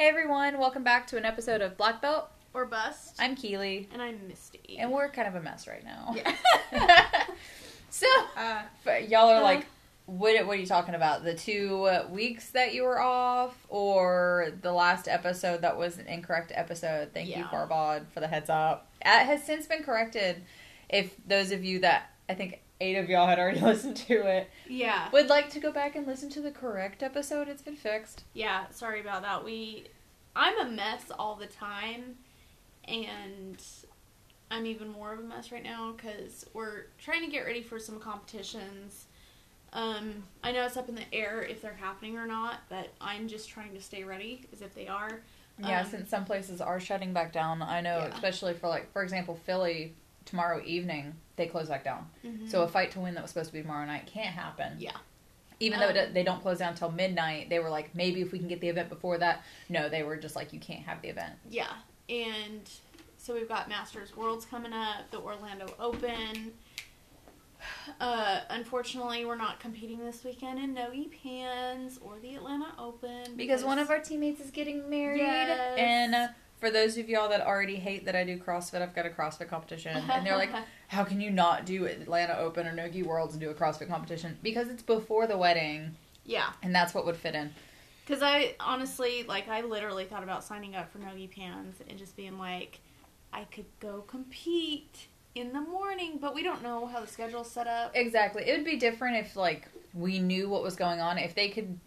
[0.00, 2.30] Hey everyone, welcome back to an episode of Black Belt.
[2.54, 3.16] Or bust.
[3.18, 4.78] I'm Keely, and I'm Misty.
[4.78, 6.14] and we're kind of a mess right now.
[6.16, 7.26] Yeah.
[7.90, 8.62] so, uh,
[9.06, 9.42] y'all are Uh.
[9.42, 9.66] like,
[10.06, 11.22] what, what are you talking about?
[11.22, 16.50] The two weeks that you were off, or the last episode that was an incorrect
[16.54, 17.10] episode?
[17.12, 17.48] Thank you, Yeah.
[17.48, 18.88] Farbod, for the heads up.
[19.02, 20.40] It has since been corrected.
[20.88, 24.50] If those of you that, I think eight of y'all had already listened to it,
[24.68, 25.10] yeah.
[25.12, 28.24] would like to go back and listen to the correct episode, it's been fixed.
[28.34, 29.44] Yeah, sorry about that.
[29.44, 29.84] We
[30.34, 32.16] I'm a mess all the time
[32.86, 33.62] and
[34.50, 37.78] I'm even more of a mess right now cuz we're trying to get ready for
[37.78, 39.06] some competitions.
[39.72, 43.28] Um I know it's up in the air if they're happening or not, but I'm
[43.28, 45.20] just trying to stay ready as if they are.
[45.58, 48.06] Yeah, Um, since some places are shutting back down, I know, Yeah.
[48.14, 49.94] especially for like, for example, Philly
[50.24, 52.08] tomorrow evening they close back down.
[52.24, 52.48] Mhm.
[52.50, 54.76] So a fight to win that was supposed to be tomorrow night can't happen.
[54.78, 54.96] Yeah.
[55.58, 58.32] Even though Um, it, they don't close down until midnight, they were like, maybe if
[58.32, 59.42] we can get the event before that.
[59.68, 61.34] No, they were just like, you can't have the event.
[61.50, 61.72] Yeah,
[62.08, 62.68] and
[63.18, 66.52] so we've got Masters Worlds coming up, the Orlando Open.
[68.00, 73.62] Uh, unfortunately, we're not competing this weekend in Nogi Pans or the Atlanta Open Because
[73.64, 75.18] one of our teammates is getting married.
[75.18, 75.78] Yes.
[75.78, 76.28] And uh,
[76.60, 79.48] for those of y'all that already hate that I do CrossFit, I've got a CrossFit
[79.48, 79.96] competition.
[79.96, 80.52] And they're like,
[80.88, 84.36] how can you not do Atlanta Open or Nogi Worlds and do a CrossFit competition?
[84.42, 87.50] Because it's before the wedding, yeah, and that's what would fit in.
[88.06, 92.14] because I honestly, like, I literally thought about signing up for Nogi Pans and just
[92.16, 92.80] being like,
[93.32, 97.68] I could go compete in the morning, but we don't know how the schedule's set
[97.68, 97.92] up.
[97.94, 98.42] Exactly.
[98.48, 101.16] It would be different if like we knew what was going on.
[101.18, 101.78] If they could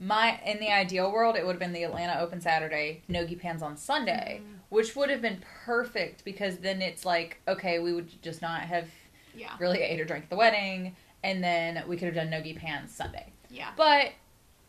[0.00, 3.62] my in the ideal world it would have been the Atlanta Open Saturday, Nogi Pans
[3.62, 4.58] on Sunday, Mhm.
[4.68, 8.88] which would have been perfect because then it's like, okay, we would just not have
[9.34, 12.54] Yeah, really ate or drank at the wedding and then we could have done Nogi
[12.54, 13.32] Pans Sunday.
[13.50, 13.70] yeah.
[13.76, 14.12] But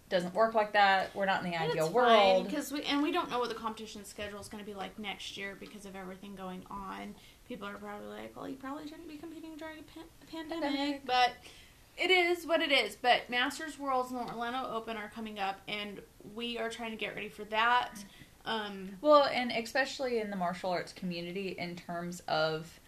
[0.08, 1.14] doesn't work like that.
[1.16, 2.46] We're not in the And ideal it's world.
[2.48, 4.98] because we and we don't know what the competition schedule is going to be like
[5.00, 7.16] next year because of everything going on.
[7.48, 11.06] People are probably like, "Well, you probably shouldn't be competing during a, pan- pandemic," Pandemic.
[11.06, 11.32] but
[11.98, 12.96] it is what it is.
[12.96, 16.02] But Masters Worlds and the Orlando Open are coming up, and
[16.34, 18.04] we are trying to get ready for that.
[18.46, 22.80] Um, Well, and especially in the martial arts community, in terms of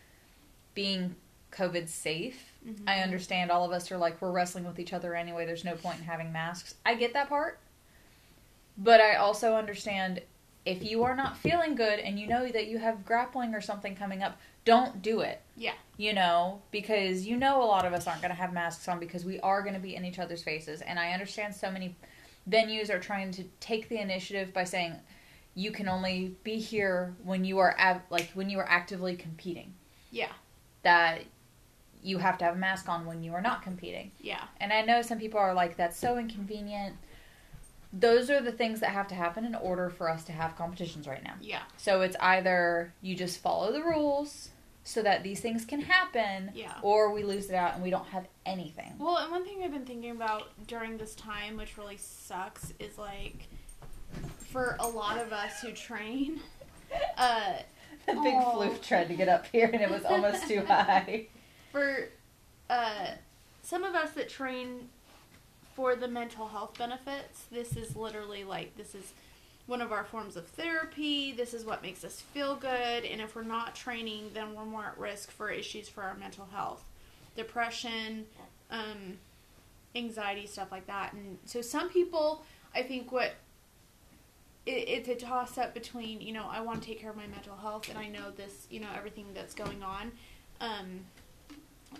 [0.73, 1.15] being
[1.51, 2.83] COVID safe, mhm.
[2.87, 5.75] I understand all of us are like, we're wrestling with each other anyway, there's no
[5.75, 6.75] point in having masks.
[6.85, 7.59] I get that part.
[8.77, 10.21] But I also understand
[10.65, 13.95] if you are not feeling good and you know that you have grappling or something
[13.95, 15.41] coming up, don't do it.
[15.55, 15.73] Yeah.
[15.97, 18.99] You know, because you know a lot of us aren't going to have masks on
[18.99, 20.81] because we are going to be in each other's faces.
[20.81, 21.95] And I understand so many
[22.49, 24.93] venues are trying to take the initiative by saying
[25.55, 29.73] you can only be here when you are av- like when you are actively competing.
[30.11, 30.31] Yeah.
[30.83, 31.21] That
[32.03, 34.11] you have to have a mask on when you are not competing.
[34.21, 36.95] Yeah, And I know some people are like, that's so inconvenient.
[37.91, 41.07] Those are the things that have to happen in order for us to have competitions
[41.07, 41.33] right now.
[41.41, 44.49] yeah, So it's either you just follow the rules
[44.87, 46.71] so that these things can happen, yeah.
[46.81, 48.93] or we lose it out and we don't have anything.
[48.97, 52.97] Well, and one thing I've been thinking about during this time, which really sucks, is
[52.97, 53.49] like
[54.39, 56.39] for a lot of us who train,
[57.17, 57.55] uh,
[58.05, 58.53] The big Aw.
[58.55, 61.27] floof tried to get up here and it was almost too high.
[61.73, 62.07] for
[62.69, 63.07] uh,
[63.63, 64.87] some of us that train
[65.75, 69.11] for the mental health benefits, this is literally like this is
[69.67, 71.33] one of our forms of therapy.
[71.33, 74.85] This is what makes us feel good, and if we're not training, then we're more
[74.85, 76.83] at risk for issues for our mental health,
[77.35, 78.25] depression,
[78.71, 79.17] um,
[79.93, 81.13] anxiety, stuff like that.
[81.13, 83.33] And so some people, I think, what
[84.65, 87.27] it, it's a toss up between you know I want to take care of my
[87.27, 90.11] mental health, and I know this, you know, everything that's going on.
[90.61, 91.01] Um,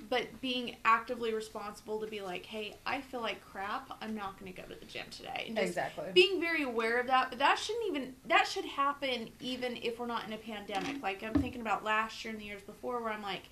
[0.10, 3.92] but being actively responsible to be like, hey, I feel like crap.
[4.02, 5.54] I'm not going to go to the gym today.
[5.56, 6.06] Exactly.
[6.14, 7.30] being very aware of that.
[7.30, 11.02] But that shouldn't even that should happen even if we're not in a pandemic.
[11.02, 13.44] Like I'm thinking about last year and the years before, where I'm like,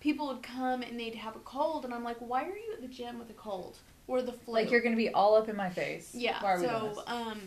[0.00, 2.82] people would come and they'd have a cold, and I'm like, why are you at
[2.82, 4.54] the gym with a cold or the flu?
[4.54, 6.12] Like you're going to be all up in my face.
[6.14, 6.42] Yeah.
[6.42, 7.40] Why are we doing so, um,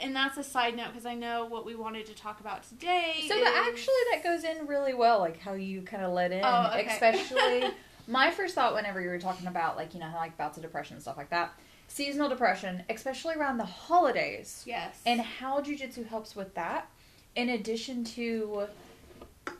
[0.00, 3.24] and that's a side note because I know what we wanted to talk about today.
[3.28, 6.32] So is- that actually that goes in really well, like how you kind of let
[6.32, 6.86] in, Oh, okay.
[6.86, 7.64] especially.
[8.08, 10.94] my first thought whenever you were talking about like you know like bouts of depression
[10.94, 11.52] and stuff like that,
[11.88, 16.88] seasonal depression, especially around the holidays, yes, and how jujitsu helps with that.
[17.34, 18.66] In addition to,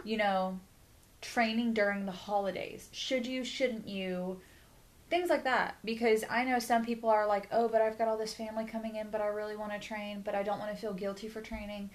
[0.04, 0.58] you know,
[1.20, 4.40] training during the holidays, should you, shouldn't you,
[5.10, 5.76] things like that.
[5.84, 8.96] Because I know some people are like, oh, but I've got all this family coming
[8.96, 11.40] in, but I really want to train, but I don't want to feel guilty for
[11.40, 11.90] training.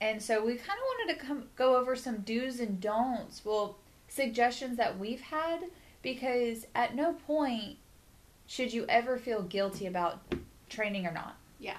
[0.00, 3.44] And so we kind of wanted to come go over some do's and don'ts.
[3.44, 3.78] Well,
[4.08, 5.64] suggestions that we've had
[6.02, 7.76] because at no point
[8.46, 10.20] should you ever feel guilty about
[10.68, 11.36] training or not.
[11.58, 11.76] Yeah.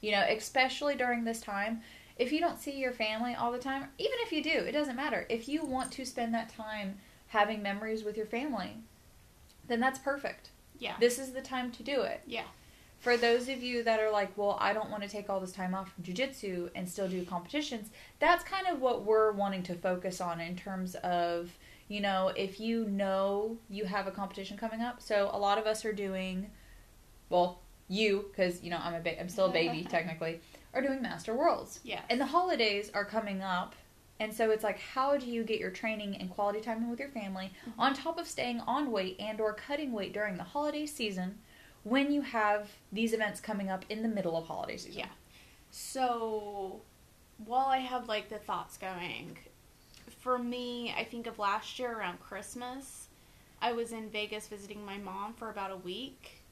[0.00, 1.82] You know, especially during this time.
[2.18, 4.96] If you don't see your family all the time, even if you do, it doesn't
[4.96, 5.26] matter.
[5.28, 6.96] If you want to spend that time
[7.28, 8.78] having memories with your family,
[9.68, 10.50] then that's perfect.
[10.78, 10.94] Yeah.
[11.00, 12.22] This is the time to do it.
[12.26, 12.44] Yeah.
[12.98, 15.52] For those of you that are like, well, I don't want to take all this
[15.52, 19.74] time off from jujitsu and still do competitions, that's kind of what we're wanting to
[19.74, 21.50] focus on in terms of,
[21.88, 25.00] you know, if you know you have a competition coming up.
[25.00, 26.50] So a lot of us are doing,
[27.28, 30.40] well, you, because, you know, I'm a ba- I'm still a baby technically,
[30.74, 31.80] are doing Master Worlds.
[31.84, 32.00] Yeah.
[32.10, 33.74] And the holidays are coming up.
[34.18, 37.10] And so it's like, how do you get your training and quality time with your
[37.10, 37.80] family Mm-hmm.
[37.80, 41.38] on top of staying on weight and or cutting weight during the holiday season
[41.84, 45.00] when you have these events coming up in the middle of holiday season?
[45.00, 45.08] Yeah.
[45.70, 46.80] So,
[47.44, 49.36] while I have like the thoughts going,
[50.20, 53.08] for me, I think of last year around Christmas,
[53.60, 56.42] I was in Vegas visiting my mom for about a week.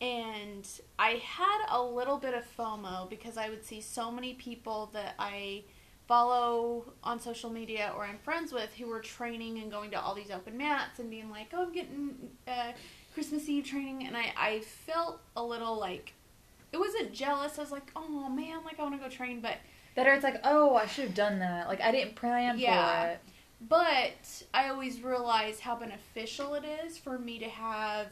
[0.00, 0.68] And
[0.98, 5.14] I had a little bit of FOMO because I would see so many people that
[5.18, 5.64] I
[6.08, 10.14] follow on social media or I'm friends with who were training and going to all
[10.14, 12.72] these open mats and being like, oh, I'm getting uh,
[13.12, 14.06] Christmas Eve training.
[14.06, 16.14] And I, I felt a little like,
[16.72, 17.58] it wasn't jealous.
[17.58, 19.40] I was like, oh man, like I want to go train.
[19.40, 19.58] But
[19.94, 21.68] better, it's like, oh, I should have done that.
[21.68, 23.02] Like I didn't plan Yeah.
[23.02, 23.20] for it.
[23.68, 28.06] But I always realize how beneficial it is for me to have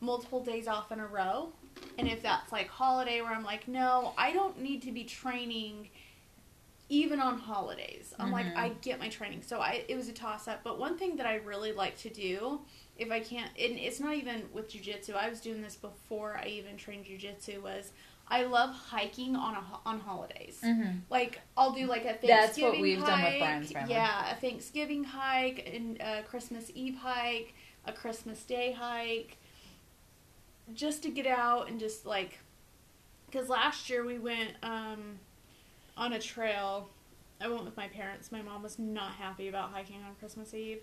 [0.00, 1.50] multiple days off in a row.
[1.98, 5.90] And if that's like holiday where I'm like, no, I don't need to be training
[6.88, 8.14] even on holidays.
[8.18, 8.56] I'm like, Mhm.
[8.56, 9.42] I get my training.
[9.42, 10.62] So I it was a toss up.
[10.62, 12.60] But one thing that I really like to do,
[12.96, 16.46] if I can't and it's not even with jujitsu, I was doing this before I
[16.46, 17.92] even trained jujitsu, was
[18.28, 20.60] I love hiking on a, on holidays.
[20.64, 20.98] Mm-hmm.
[21.10, 23.38] Like I'll do like a Thanksgiving That's what we've done with hike.
[23.40, 23.94] Brian's family.
[23.94, 27.54] Yeah, a Thanksgiving hike and a Christmas Eve hike,
[27.84, 29.38] a Christmas Day hike,
[30.74, 32.38] just to get out and just like,
[33.30, 35.20] because last year we went um,
[35.96, 36.90] on a trail.
[37.40, 38.32] I went with my parents.
[38.32, 40.80] My mom was not happy about hiking on Christmas Eve.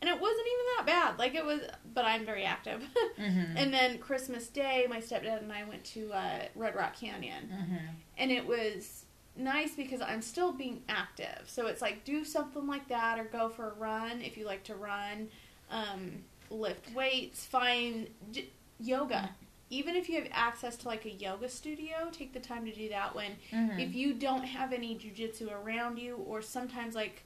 [0.00, 1.18] And it wasn't even that bad.
[1.18, 1.60] Like it was,
[1.92, 2.82] but I'm very active.
[3.20, 3.56] Mm-hmm.
[3.58, 7.76] and then Christmas Day, my stepdad and I went to uh, Red Rock Canyon mm-hmm.
[8.16, 9.04] and it was
[9.36, 11.42] nice because I'm still being active.
[11.46, 14.64] So it's like do something like that or go for a run if you like
[14.64, 15.28] to run,
[15.70, 18.48] um, lift weights, find j-
[18.78, 19.30] yoga.
[19.70, 22.88] Even if you have access to like a yoga studio, take the time to do
[22.88, 23.78] that when Mm-hmm.
[23.78, 27.22] if you don't have any jujitsu around you or sometimes like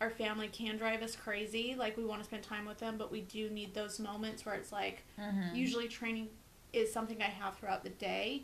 [0.00, 3.10] our family can drive us crazy, like we want to spend time with them, but
[3.10, 5.54] we do need those moments where it's like mm-hmm.
[5.54, 6.28] usually training
[6.72, 8.42] is something I have throughout the day.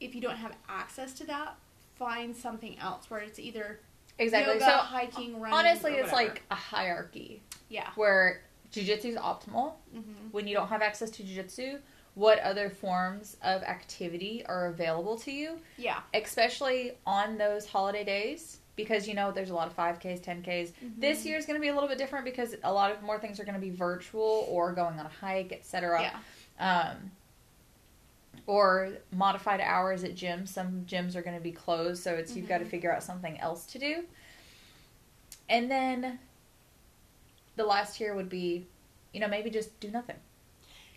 [0.00, 1.56] If you don't have access to that,
[1.96, 3.80] find something else where it's either
[4.18, 4.54] exactly.
[4.54, 5.58] yoga, so hiking, running.
[5.58, 8.42] honestly, it's like a hierarchy yeah, where
[8.72, 9.72] jujitsu is optimal.
[9.92, 11.78] hmm when you don't have access to jujitsu,
[12.16, 18.58] what other forms of activity are available to you, yeah, especially on those holiday days?
[18.74, 20.72] Because you know there's a lot of 5Ks, 10Ks.
[20.98, 23.18] This year is going to be a little bit different because a lot of more
[23.18, 26.12] things are going to be virtual or going on a hike, etc.
[26.58, 27.10] yeah, Um,
[28.46, 30.48] or modified hours at gyms.
[30.48, 33.38] Some gyms are going to be closed, so it's you've got to figure out something
[33.40, 34.04] else to do.
[35.48, 36.18] And then
[37.56, 38.66] the last tier would be,
[39.12, 40.16] you know, maybe just do nothing.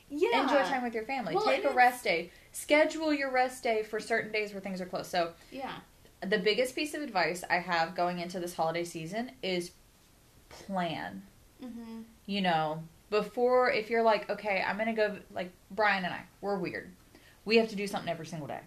[0.09, 0.43] Yeah.
[0.43, 1.35] Enjoy time with your family.
[1.35, 2.31] Well, Take a rest day.
[2.51, 5.11] Schedule your rest day for certain days where things are closed.
[5.11, 5.75] So, Yeah,
[6.21, 9.71] the biggest piece of advice I have going into this holiday season is
[10.49, 11.23] plan.
[11.61, 16.13] hmm You know, before, if you're like, okay, I'm going to go, like Brian and
[16.13, 16.91] I, we're weird.
[17.45, 18.59] We have to do something every single day,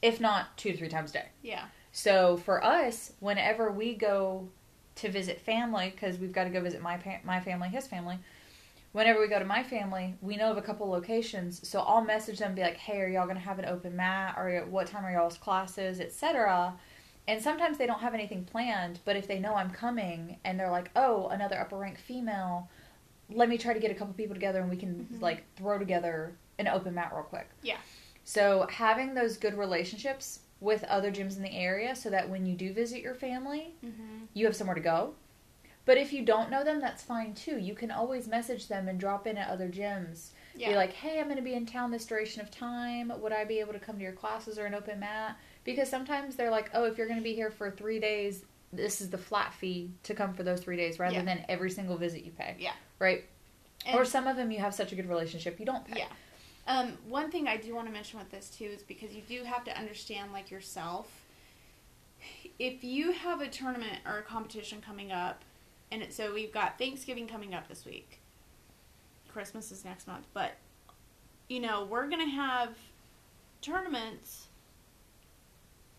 [0.00, 1.26] if not two to three times a day.
[1.42, 4.48] yeah, So, for us, whenever we go
[4.96, 8.18] to visit family, because we've got to go visit my, pa- my family, his family,
[8.92, 12.38] whenever we go to my family, we know of a couple locations, so I'll message
[12.38, 14.34] them, and be like, "Hey, are y'all gonna have an open mat?
[14.36, 16.78] Or what time are y'all's classes, etc."
[17.28, 20.70] And sometimes they don't have anything planned, but if they know I'm coming and they're
[20.70, 22.68] like, "Oh, another upper rank female,"
[23.28, 25.20] let me try to get a couple people together and we can Mhm.
[25.20, 27.48] like throw together an open mat real quick.
[27.62, 27.78] Yeah.
[28.24, 32.56] So having those good relationships with other gyms in the area, so that when you
[32.56, 35.14] do visit your family, hmm you have somewhere to go.
[35.90, 37.58] But if you don't know them, that's fine too.
[37.58, 40.28] You can always message them and drop in at other gyms.
[40.54, 43.12] yeah, Be like, hey, I'm going to be in town this duration of time.
[43.20, 45.36] Would I be able to come to your classes or an open mat?
[45.64, 49.00] Because sometimes they're like, oh, if you're going to be here for three days, this
[49.00, 51.24] is the flat fee to come for those three days rather Yeah.
[51.24, 52.54] than every single visit you pay.
[52.60, 52.74] Yeah.
[53.00, 53.24] Right?
[53.84, 55.98] And- or some of them you have such a good relationship you don't pay.
[55.98, 56.08] Yeah.
[56.68, 59.42] Um, one thing I do want to mention with this too is because you do
[59.42, 61.10] have to understand like yourself.
[62.60, 65.42] If you have a tournament or a competition coming up,
[65.92, 68.20] and it, so we've got Thanksgiving coming up this week,
[69.28, 70.52] Christmas is next month, but
[71.48, 72.76] you know we're gonna have
[73.60, 74.48] tournaments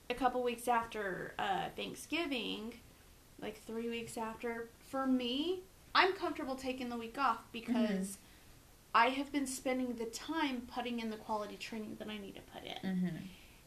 [0.10, 2.74] a couple weeks after uh, Thanksgiving,
[3.42, 5.62] like three weeks after, for me,
[5.96, 7.78] I'm comfortable taking the week off because
[8.10, 8.18] Mhm.
[8.94, 12.42] I have been spending the time putting in the quality training that I need to
[12.42, 12.90] put in.
[12.90, 13.18] Mm-hmm.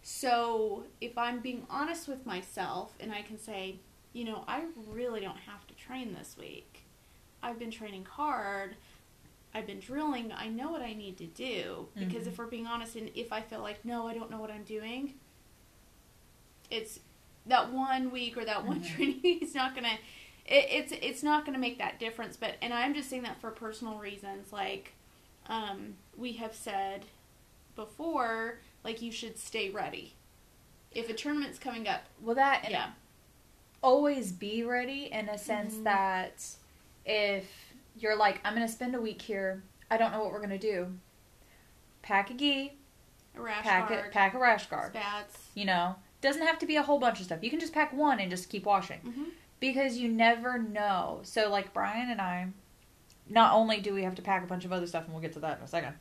[0.02, 3.78] So if I'm being honest with myself and I can say,
[4.14, 6.85] you know, I really don't have to train this week.
[7.42, 8.76] I've been training hard.
[9.52, 10.33] I've been drilling.
[10.33, 11.88] I know what I need to do.
[11.94, 12.28] Because Mhm.
[12.28, 14.64] if we're being honest, and if I feel like, no, I don't know what I'm
[14.64, 15.14] doing,
[16.71, 17.00] it's
[17.47, 18.94] that one week or that one Mhm.
[18.94, 19.99] training is not going to.
[20.47, 23.50] It's it's not going to make that difference, but and I'm just saying that for
[23.50, 24.52] personal reasons.
[24.52, 24.92] Like,
[25.47, 27.06] um, we have said
[27.76, 30.14] before, like you should stay ready.
[30.92, 32.90] If a tournament's coming up, Well, that yeah,
[33.84, 35.84] always be ready in a sense Mhm.
[35.84, 36.46] that
[37.04, 37.48] if
[37.96, 40.58] you're like, I'm going to spend a week here, I don't know what we're going
[40.58, 40.98] to do.
[42.02, 42.72] Pack a gi,
[43.36, 44.92] a rash pack guard, a, pack a rash guard.
[44.92, 45.38] spats.
[45.54, 47.44] You know, doesn't have to be a whole bunch of stuff.
[47.44, 49.24] You can just pack one and just keep washing hmm
[49.60, 51.20] because you never know.
[51.22, 52.48] So, like Brian and I,
[53.28, 55.32] not only do we have to pack a bunch of other stuff, and we'll get
[55.34, 55.94] to that in a second.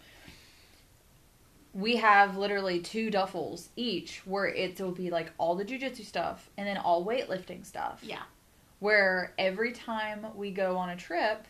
[1.73, 6.49] We have literally two duffels each, where it will be like all the jujitsu stuff
[6.57, 8.01] and then all weightlifting stuff.
[8.03, 8.21] Yeah,
[8.79, 11.47] where every time we go on a trip,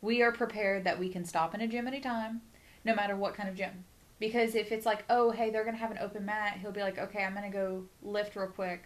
[0.00, 2.40] we are prepared that we can stop in a gym anytime,
[2.84, 3.84] no matter what kind of gym.
[4.20, 6.82] Because if it's like, oh, hey, they're going to have an open mat, he'll be
[6.82, 8.84] like, okay, I'm going to go lift real quick.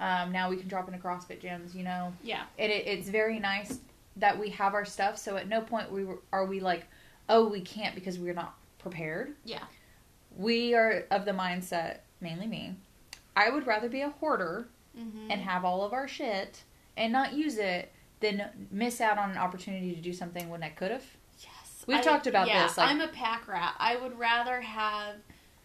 [0.00, 2.12] Um, now we can drop into CrossFit gyms, you know?
[2.22, 3.78] yeah, It, it, it's very nice
[4.16, 6.86] that we have our stuff, so at no point we were, are we like,
[7.28, 9.34] oh, we can't because we're not prepared.
[9.44, 9.62] yeah,
[10.36, 12.74] We are of the mindset, mainly me,
[13.36, 16.62] I would rather be a hoarder hmm and have all of our shit
[16.96, 20.68] and not use it than miss out on an opportunity to do something when I
[20.68, 21.04] could have.
[21.40, 21.84] yes.
[21.86, 23.74] We've talked about yeah, this, like- I'm a pack rat.
[23.78, 25.16] I would rather have.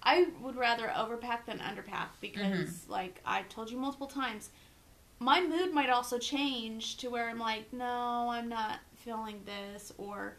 [0.01, 2.91] I would rather overpack than underpack because, Mm-hmm.
[2.91, 4.49] like I told you multiple times,
[5.19, 10.37] my mood might also change to where I'm like, no, I'm not feeling this, or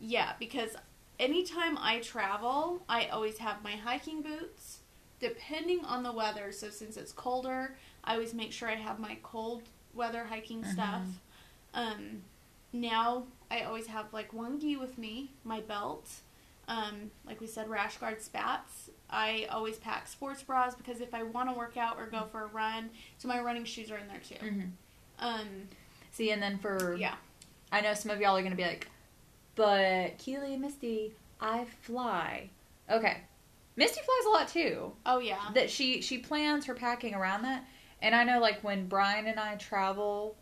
[0.00, 0.76] yeah, because
[1.22, 4.78] anytime I travel, I always have my hiking boots,
[5.20, 6.50] depending on the weather.
[6.52, 9.62] So since it's colder, I always make sure I have my cold
[9.94, 10.72] weather hiking Mhm.
[10.72, 11.02] stuff.
[11.74, 12.22] Um,
[12.72, 16.08] now I always have like one gi with me, my belt.
[16.68, 18.90] Um, like we said, rash guard spats.
[19.10, 22.42] I always pack sports bras because if I want to work out or go for
[22.42, 24.44] a run, so my running shoes are in there too.
[24.44, 24.68] Mm-hmm.
[25.18, 25.68] Um,
[26.12, 27.14] See, and then for yeah,
[27.70, 28.88] I know some of y'all are gonna be like,
[29.54, 32.50] but Keely and Misty, I fly.
[32.90, 33.18] Okay,
[33.76, 34.92] Misty flies a lot too.
[35.06, 37.64] oh yeah, That she she plans her packing around that,
[38.00, 40.36] and I know like when Brian and I travel.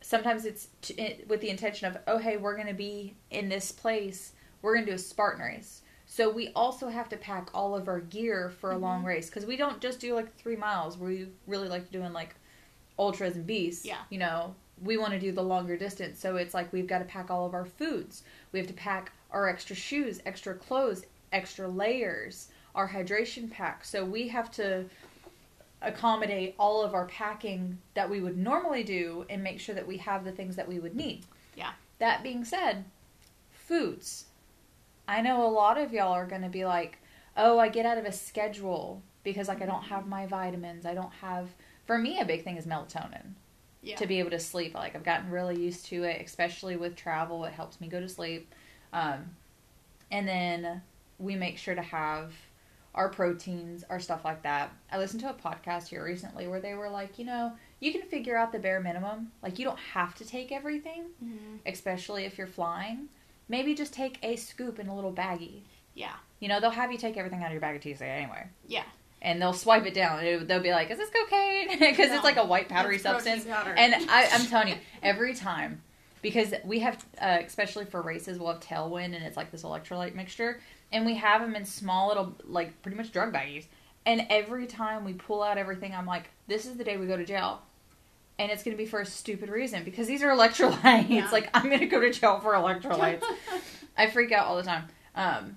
[0.00, 3.72] Sometimes it's t- it, with the intention of, oh hey, we're gonna be in this
[3.72, 4.32] place.
[4.60, 5.80] We're gonna do a Spartan race.
[6.06, 9.06] So we also have to pack all of our gear for a long Mhm.
[9.06, 10.98] race because we don't just do like three miles.
[10.98, 12.34] We really like doing like
[12.98, 13.84] ultras and beasts.
[13.86, 13.96] Yeah.
[14.10, 16.18] You know, we want to do the longer distance.
[16.18, 18.22] So it's like we've got to pack all of our foods.
[18.52, 23.84] We have to pack our extra shoes, extra clothes, extra layers, our hydration pack.
[23.84, 24.84] So we have to
[25.82, 29.98] accommodate all of our packing that we would normally do and make sure that we
[29.98, 31.24] have the things that we would need.
[31.56, 31.72] Yeah.
[31.98, 32.84] That being said,
[33.52, 34.26] foods.
[35.06, 36.98] I know a lot of y'all are going to be like,
[37.36, 39.94] "Oh, I get out of a schedule because like I don't mm-hmm.
[39.94, 40.86] have my vitamins.
[40.86, 41.50] I don't have
[41.86, 43.34] For me a big thing is melatonin
[43.84, 44.74] yeah, to be able to sleep.
[44.74, 47.44] Like I've gotten really used to it, especially with travel.
[47.44, 48.52] It helps me go to sleep.
[48.92, 49.36] Um,
[50.10, 50.82] and then
[51.18, 52.32] we make sure to have
[52.94, 54.70] our proteins, our stuff like that.
[54.92, 58.02] I listened to a podcast here recently where they were like, you know, you can
[58.02, 59.32] figure out the bare minimum.
[59.42, 61.58] Like you don't have to take everything, Mhm.
[61.66, 63.08] especially if you're flying.
[63.48, 65.62] Maybe just take a scoop in a little baggie.
[65.96, 68.46] yeah, You know, they'll have you take everything out of your bag of TSA anyway.
[68.66, 68.84] yeah.
[69.24, 70.22] And they'll swipe it down.
[70.24, 72.14] It- they'll be like, "Is this cocaine?" Because No.
[72.16, 73.44] it's like a white powdery It's substance.
[73.44, 73.72] powder.
[73.76, 75.82] And I, I'm telling you, every time,
[76.22, 80.14] because we have, uh, especially for races, we'll have Tailwind, and it's like this electrolyte
[80.14, 80.60] mixture,
[80.92, 83.64] and we have them in small little, like pretty much drug baggies.
[84.06, 87.16] And every time we pull out everything, I'm like, this is the day we go
[87.16, 87.62] to jail.
[88.38, 91.08] And it's going to be for a stupid reason because these are electrolytes.
[91.08, 91.30] Yeah.
[91.32, 93.22] Like, I'm going to go to jail for electrolytes.
[93.96, 94.84] I freak out all the time.
[95.14, 95.56] Um,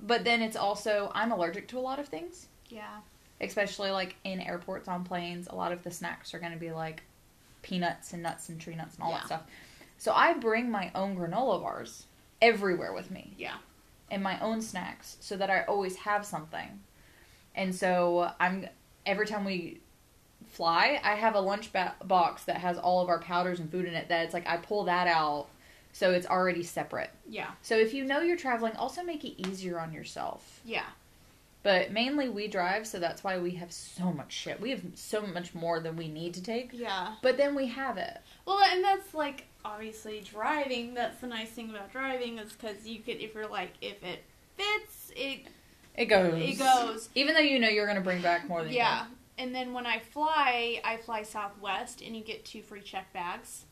[0.00, 2.98] but then it's also, I'm allergic to a lot of things yeah,
[3.40, 6.70] especially like in airports on planes a lot of the snacks are going to be
[6.72, 7.02] like
[7.62, 9.18] peanuts and nuts and tree nuts and all Yeah.
[9.18, 9.42] that stuff.
[9.98, 12.06] So i bring my own granola bars
[12.40, 13.34] everywhere with me.
[13.36, 13.56] Yeah,
[14.10, 16.80] and my own snacks so that i always have something.
[17.54, 18.66] And so i'm
[19.06, 19.80] every time we
[20.48, 23.84] fly i have a lunch ba- box that has all of our powders and food
[23.84, 25.46] in it that it's like i pull that out
[25.92, 27.10] so it's already separate.
[27.28, 30.60] Yeah, so if you know you're traveling also make it easier on yourself.
[30.64, 30.84] Yeah.
[31.62, 34.60] But mainly we drive, so that's why we have so much shit.
[34.60, 36.70] We have so much more than we need to take.
[36.72, 37.16] Yeah.
[37.22, 38.18] But then we have it.
[38.46, 40.94] Well, and that's like obviously driving.
[40.94, 44.24] That's the nice thing about driving is because you could, if you're like, if it
[44.56, 45.46] fits, it
[45.96, 46.42] It goes.
[46.42, 47.08] it goes.
[47.14, 49.04] Even though you know you're gonna bring back more than Yeah.
[49.36, 53.64] And then when I fly, I fly Southwest, and you get two free check bags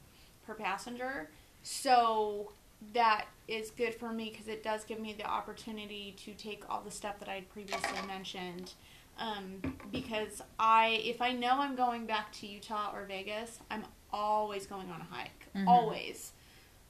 [0.47, 1.31] per passenger.
[1.63, 2.53] So
[2.95, 6.81] that is good for me because it does give me the opportunity to take all
[6.83, 8.73] the stuff that I previously mentioned.
[9.19, 14.67] Um, because I, if I know I'm going back to Utah or Vegas, I'm always
[14.67, 15.47] going on a hike.
[15.57, 15.67] Mhm.
[15.67, 16.33] Always.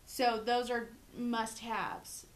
[0.04, 2.26] So those are must haves.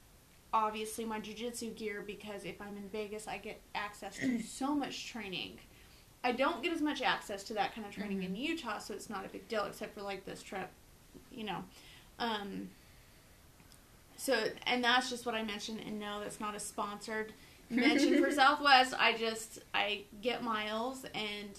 [0.55, 5.07] Obviously, my jujitsu gear because if I'm in Vegas, I get access to so much
[5.09, 5.59] training.
[6.25, 9.11] I don't get as much access to that kind of training in Utah, so it's
[9.11, 10.71] not a big deal, except for like this trip,
[11.33, 11.65] you know.
[12.19, 12.71] Um,
[14.23, 14.37] so,
[14.69, 17.33] and that's just what I mentioned, and no, that's not a sponsored
[17.71, 18.95] mention for Southwest.
[18.97, 21.51] I just I get miles, and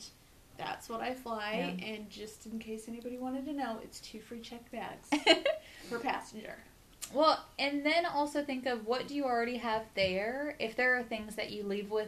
[0.58, 1.76] that's what I fly.
[1.78, 1.86] Yeah.
[1.86, 5.10] And just in case anybody wanted to know, it's two free check bags
[5.90, 6.56] per passenger.
[7.14, 10.56] Well, and then also think of what do you already have there.
[10.58, 12.08] If there are things that you leave with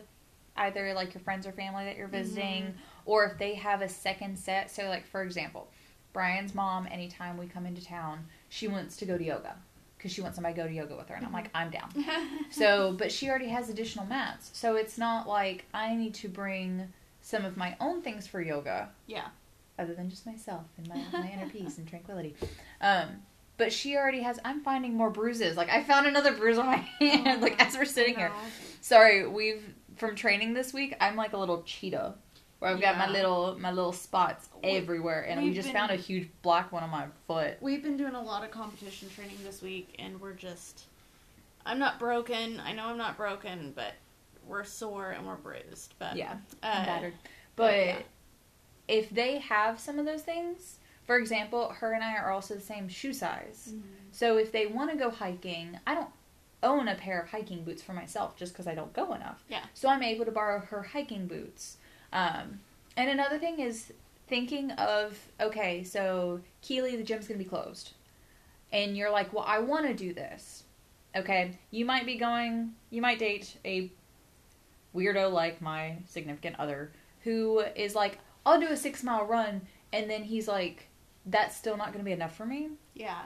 [0.55, 2.73] either like your friends or family that you're visiting, Mhm.
[3.05, 4.71] or if they have a second set.
[4.71, 5.67] So, like for example,
[6.13, 9.57] Brian's mom, anytime we come into town, she wants to go to yoga
[10.05, 11.89] because she wants somebody to go to yoga with her, and I'm like, I'm down.
[12.51, 16.93] So, but she already has additional mats, so it's not like I need to bring
[17.21, 19.29] some of my own things for yoga yeah,
[19.79, 22.35] other than just myself and my, my inner peace and tranquility.
[22.81, 23.07] Um,
[23.57, 24.39] but she already has.
[24.45, 25.57] I'm finding more bruises.
[25.57, 27.41] Like I found another bruise on my hand.
[27.41, 28.31] like as we're sitting here.
[28.81, 30.95] Sorry, we've from training this week.
[31.01, 32.13] I'm like a little cheetah,
[32.59, 35.91] where I've got my little my little spots We- everywhere, and we just been- found
[35.91, 37.57] a huge black one on my foot.
[37.61, 40.85] We've been doing a lot of competition training this week, and we're just.
[41.67, 42.59] I'm not broken.
[42.59, 43.93] I know I'm not broken, but
[44.45, 45.95] we're sore and we're bruised.
[45.97, 47.13] But Yeah, uh, battered.
[47.55, 47.99] But yeah.
[48.87, 52.61] if they have some of those things, for example, her and I are also the
[52.61, 53.69] same shoe size.
[53.73, 53.81] Mhm.
[54.11, 56.11] So if they want to go hiking, I don't
[56.61, 59.43] own a pair of hiking boots for myself just because I don't go enough.
[59.49, 59.63] Yeah.
[59.73, 61.77] So I'm able to borrow her hiking boots.
[62.13, 62.59] Um,
[62.97, 63.91] and another thing is
[64.27, 67.93] thinking of okay, so Keely, the gym's gonna be closed,
[68.71, 70.63] and you're like, well, I want to do this.
[71.15, 73.91] Okay, you might be going, you might date a
[74.95, 76.91] weirdo like my significant other
[77.23, 80.87] who is like, I'll do a six mile run, and then he's like,
[81.25, 82.69] that's still not gonna be enough for me.
[82.93, 83.23] Yeah.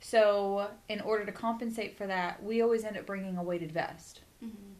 [0.00, 4.20] So, in order to compensate for that, we always end up bringing a weighted vest.
[4.40, 4.71] hmm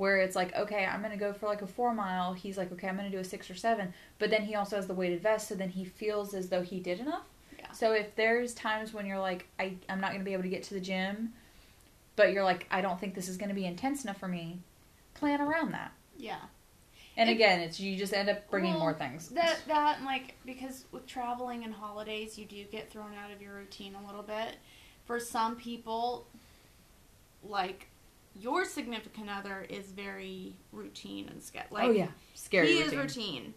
[0.00, 2.32] Where it's like, okay, I'm going to go for like a four mile.
[2.32, 3.92] He's like, okay, I'm going to do a six or seven.
[4.18, 6.80] But then he also has the weighted vest, so then he feels as though he
[6.80, 7.26] did enough.
[7.58, 7.70] Yeah.
[7.72, 10.48] So, if there's times when you're like, I, I'm not going to be able to
[10.48, 11.34] get to the gym,
[12.16, 14.60] but you're like, I don't think this is going to be intense enough for me,
[15.12, 15.92] plan around that.
[16.16, 16.38] Yeah.
[17.18, 19.28] And It- again, it's you just end up bringing Well, more things.
[19.28, 23.42] That that and like because with traveling and holidays, you do get thrown out of
[23.42, 24.56] your routine a little bit.
[25.04, 26.26] For some people,
[27.42, 27.89] like
[28.38, 31.72] your significant other is very routine and scheduled.
[31.72, 32.68] Like, oh yeah, scary.
[32.68, 32.86] he routine.
[32.88, 33.54] is routine.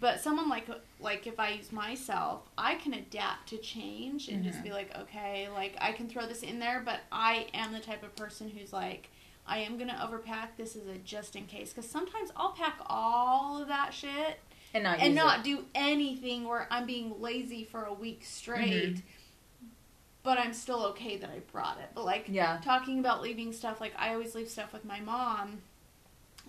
[0.00, 0.66] But someone like
[1.00, 4.64] like if I use myself, I can adapt to change and just Mhm.
[4.64, 8.02] be like, okay, like I can throw this in there, but I am the type
[8.02, 9.10] of person who's like,
[9.46, 10.56] I am gonna overpack.
[10.56, 14.38] This is a just in case because sometimes I'll pack all of that shit
[14.72, 15.44] and not and not it.
[15.44, 18.94] do anything where I'm being lazy for a week straight.
[18.96, 19.02] Mhm.
[20.22, 21.88] But I'm still okay that I brought it.
[21.94, 22.60] But like Yeah.
[22.62, 25.62] talking about leaving stuff, like I always leave stuff with my mom.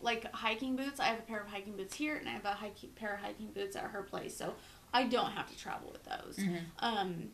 [0.01, 2.49] Like hiking boots, I have a pair of hiking boots here, and I have a
[2.53, 4.53] hiking, pair of hiking boots at her place, so
[4.93, 6.37] I don't have to travel with those.
[6.37, 6.59] Mhm.
[6.79, 7.31] Um,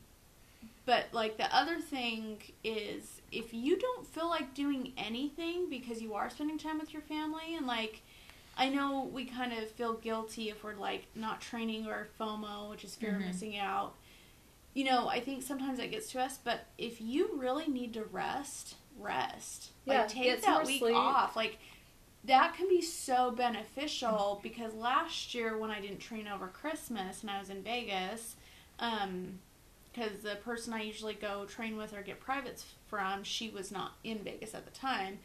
[0.86, 6.14] but like the other thing is, if you don't feel like doing anything because you
[6.14, 8.02] are spending time with your family, and like,
[8.58, 12.84] I know we kind of feel guilty if we're like not training or FOMO, which
[12.84, 13.28] is fear of Mhm.
[13.28, 13.96] missing out.
[14.74, 18.04] You know, I think sometimes that gets to us, but if you really need to
[18.04, 19.72] rest, rest.
[19.86, 20.96] Yeah, like take that week sleep.
[20.96, 21.36] off.
[21.36, 21.58] Like
[22.26, 27.32] that can be so beneficial because last year when I didn't train over Christmas and
[27.32, 28.36] I was in Vegas,
[28.80, 29.40] um,
[29.92, 33.94] because the person I usually go train with or get privates from, she was not
[34.04, 35.20] in Vegas at the time,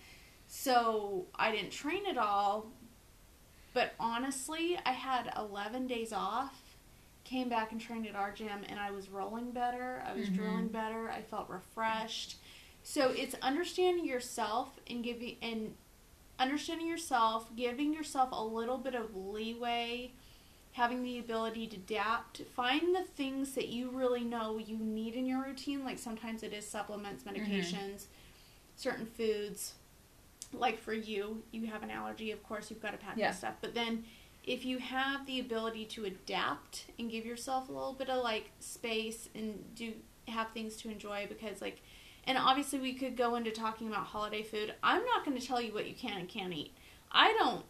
[0.46, 2.66] so I didn't train at all.
[3.74, 6.62] But honestly, I had 11 days off.
[7.24, 10.02] Came back and trained at our gym, and I was rolling better.
[10.06, 10.34] I was Mhm.
[10.34, 11.10] drilling better.
[11.10, 12.36] I felt refreshed.
[12.82, 15.74] So it's understanding yourself and giving and
[16.38, 20.12] understanding yourself, giving yourself a little bit of leeway,
[20.72, 25.24] having the ability to adapt, find the things that you really know you need in
[25.24, 25.82] your routine.
[25.84, 28.06] Like sometimes it is supplements, medications,
[28.76, 29.74] certain foods,
[30.52, 33.30] like for you, you have an allergy, of course you've got to pack Yeah.
[33.32, 33.54] stuff.
[33.60, 34.04] But then
[34.46, 38.50] if you have the ability to adapt and give yourself a little bit of like
[38.60, 39.92] space and do
[40.28, 41.80] have things to enjoy because like
[42.26, 44.72] and obviously we could go into talking about holiday food.
[44.82, 46.72] I'm not going to tell you what you can and can't eat.
[47.12, 47.64] I don't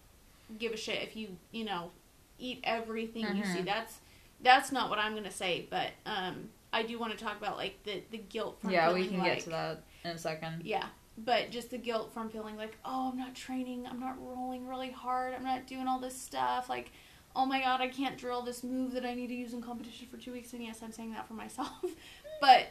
[0.58, 1.90] give a shit if you, you know,
[2.38, 3.52] eat everything you Mhm.
[3.52, 3.62] see.
[3.62, 3.98] That's
[4.40, 7.56] that's not what I'm going to say, but um I do want to talk about
[7.56, 10.62] like the the guilt from yeah, we can like, get to that in a second.
[10.64, 14.66] yeah, but just the guilt from feeling like, oh, I'm not training, I'm not rolling
[14.66, 16.68] really hard, I'm not doing all this stuff.
[16.68, 16.90] Like,
[17.36, 20.06] oh my god, I can't drill this move that I need to use in competition
[20.10, 20.52] for two weeks.
[20.52, 21.84] And yes, I'm saying that for myself.
[22.40, 22.66] but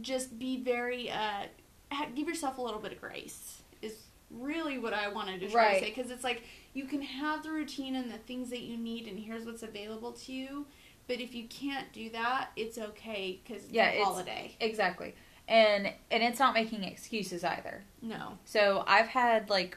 [0.00, 1.44] just be very, uh,
[2.14, 3.94] give yourself a little bit of grace, is
[4.30, 5.74] really what I wanted to try Right.
[5.74, 5.92] to say.
[5.94, 9.18] Because it's like, you can have the routine and the things that you need, and
[9.18, 10.66] here's what's available to you.
[11.06, 14.56] But if you can't do that, it's okay because Yeah, it's a holiday.
[14.58, 15.14] Exactly.
[15.46, 17.82] And and it's not making excuses either.
[18.00, 18.38] No.
[18.44, 19.76] So I've had like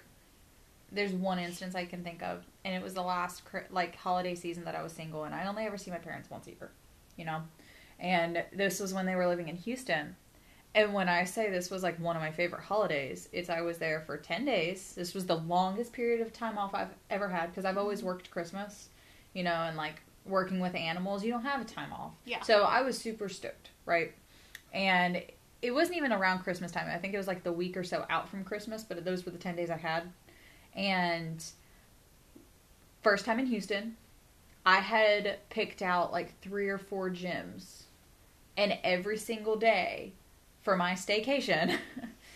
[0.92, 4.64] there's one instance I can think of and it was the last like holiday season
[4.66, 6.72] that I was single and I only ever see my parents once a year,
[7.18, 7.42] you know.
[8.00, 10.16] And this was when they were living in Houston.
[10.76, 13.80] And when I say this was like one of my favorite holidays, it's I was
[13.80, 14.94] there for 10 days.
[14.96, 18.10] This was the longest period of time off I've ever had because I've always mm-hmm.
[18.10, 18.90] worked Christmas,
[19.34, 22.12] you know, and like working with animals, you don't have a time off.
[22.26, 22.44] Yeah.
[22.44, 24.14] So I was super stoked, right?
[24.74, 25.24] And
[25.62, 26.88] it wasn't even around Christmas time.
[26.90, 29.32] I think it was like the week or so out from Christmas, but those were
[29.32, 30.04] the 10 days I had.
[30.76, 31.44] And
[33.02, 33.96] first time in Houston,
[34.66, 37.84] I had picked out like three or four gyms.
[38.56, 40.14] And every single day
[40.62, 41.78] for my staycation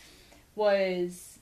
[0.56, 1.40] was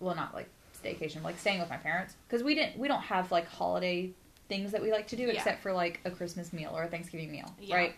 [0.00, 0.48] well not like
[0.82, 4.10] staycation, like staying with my parents because we didn't we don't have like holiday
[4.48, 5.32] things that we like to do Yeah.
[5.32, 7.76] except for like a Christmas meal or a Thanksgiving meal, Yeah.
[7.76, 7.94] right?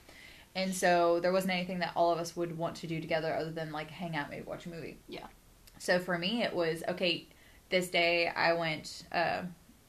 [0.54, 3.50] And so there wasn't anything that all of us would want to do together other
[3.52, 4.98] than like hang out, maybe watch a movie.
[5.08, 5.26] Yeah.
[5.78, 7.26] So for me, it was okay.
[7.70, 9.04] This day I went.
[9.12, 9.42] Uh,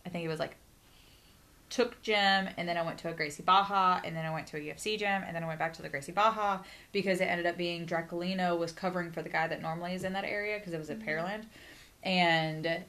[0.06, 0.56] I think it was like
[1.70, 4.58] took gym, and then I went to a Gracie Barra, and then I went to
[4.58, 7.46] a UFC gym, and then I went back to the Gracie Barra because it ended
[7.46, 10.74] up being Draculino was covering for the guy that normally is in that area because
[10.74, 11.06] it was at Mhm.
[11.08, 11.44] Pearland,
[12.04, 12.84] and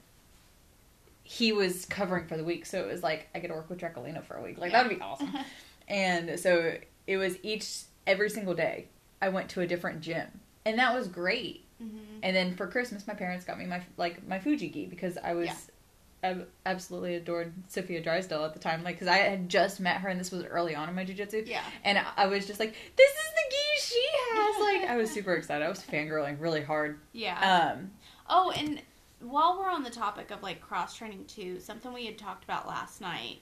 [1.23, 2.67] he was covering for the week.
[2.67, 4.59] So it was like I get to work with Draculino for a week.
[4.59, 4.83] Like Yeah.
[4.83, 5.33] that would be awesome.
[5.89, 6.77] And so
[7.11, 7.67] it was each
[8.07, 8.87] every single day
[9.21, 10.29] I went to a different gym.
[10.65, 11.65] And that was great.
[11.79, 11.89] hmm
[12.23, 15.33] And then for Christmas my parents got me my like my Fuji gi because I
[15.35, 16.31] was Yeah.
[16.31, 20.09] ab- absolutely adored Sophia Drysdale at the time like cuz I had just met her
[20.09, 21.65] and this was early on in my jiu-jitsu Yeah.
[21.85, 25.35] and I was just like this is the gi she has like I was super
[25.35, 25.65] excited.
[25.65, 27.01] I was fangirling really hard.
[27.13, 27.39] Yeah.
[27.75, 27.91] Um
[28.29, 28.81] oh, and
[29.21, 32.67] while we're on the topic of like cross training too, something we had talked about
[32.69, 33.39] last night.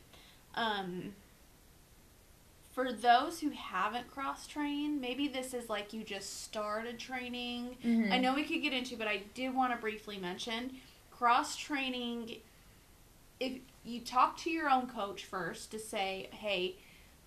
[0.54, 1.14] Um,
[2.78, 7.76] for those who haven't cross trained, maybe this is like you just started training.
[7.84, 8.12] mhm.
[8.12, 10.76] I know we could get into, but I did want to briefly mention
[11.10, 12.36] cross training.
[13.40, 16.76] If you talk to your own coach first to say, "Hey,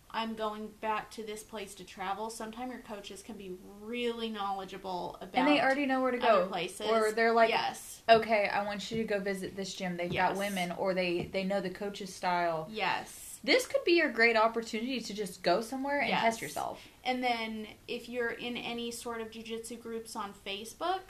[0.10, 5.18] I'm going back to this place to travel," sometimes your coaches can be really knowledgeable
[5.20, 6.48] about and they already know where to go.
[6.48, 6.88] places.
[6.88, 9.98] Or they're like yes, okay, I want you to go visit this gym.
[9.98, 10.30] They've Yes.
[10.30, 12.70] got women, or they they know the coach's style.
[12.72, 13.21] yes.
[13.44, 16.22] This could be your great opportunity to just go somewhere and Yes.
[16.22, 16.80] test yourself.
[17.04, 21.02] And then if you're in any sort of jujitsu groups on Facebook,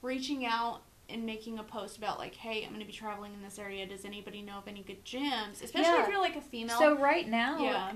[0.00, 3.42] reaching out and making a post about like, hey, I'm going to be traveling in
[3.42, 3.86] this area.
[3.86, 5.62] Does anybody know of any good gyms?
[5.62, 6.02] Especially Yeah.
[6.02, 6.78] if you're like a female.
[6.78, 7.92] So right now, yeah,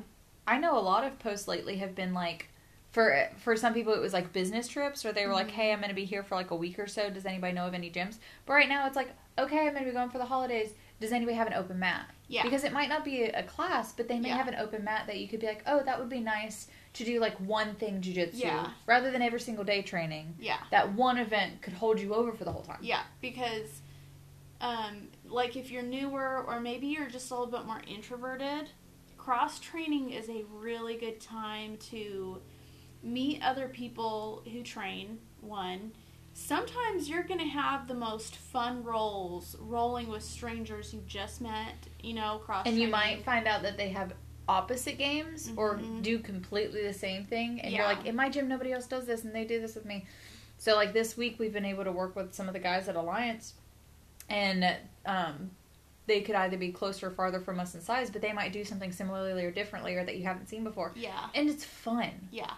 [0.46, 2.48] I know a lot of posts lately have been like.
[2.90, 5.52] For for some people, it was like business trips, or they were like, Mhm.
[5.52, 7.08] "Hey, I'm going to be here for like a week or so.
[7.08, 9.90] Does anybody know of any gyms?" But right now, it's like, "Okay, I'm going to
[9.90, 10.74] be going for the holidays.
[11.00, 14.08] Does anybody have an open mat?" Yeah, Because it might not be a class, but
[14.08, 14.38] they may Yeah.
[14.38, 17.04] have an open mat that you could be like, "Oh, that would be nice to
[17.04, 18.70] do like one thing jujitsu, Yeah.
[18.86, 22.44] rather than every single day training." yeah, That one event could hold you over for
[22.44, 22.78] the whole time.
[22.80, 23.02] yeah.
[23.20, 23.82] Because,
[24.62, 28.70] um, like if you're newer or maybe you're just a little bit more introverted,
[29.18, 32.40] cross training is a really good time to
[33.02, 35.18] meet other people who train.
[35.42, 35.92] One,
[36.34, 41.74] sometimes you're going to have the most fun rolls rolling with strangers you just met,
[42.02, 44.12] you know, cross and you might find out that they have
[44.48, 46.02] opposite games or Mhm.
[46.02, 47.78] do completely the same thing and Yeah.
[47.78, 50.04] you're like in my gym nobody else does this and they do this with me
[50.58, 52.96] so like this week we've been able to work with some of the guys at
[52.96, 53.54] alliance
[54.28, 55.50] and um
[56.06, 58.64] they could either be closer or farther from us in size but they might do
[58.64, 61.28] something similarly or differently or that you haven't seen before Yeah.
[61.36, 62.52] and it's fun Yeah.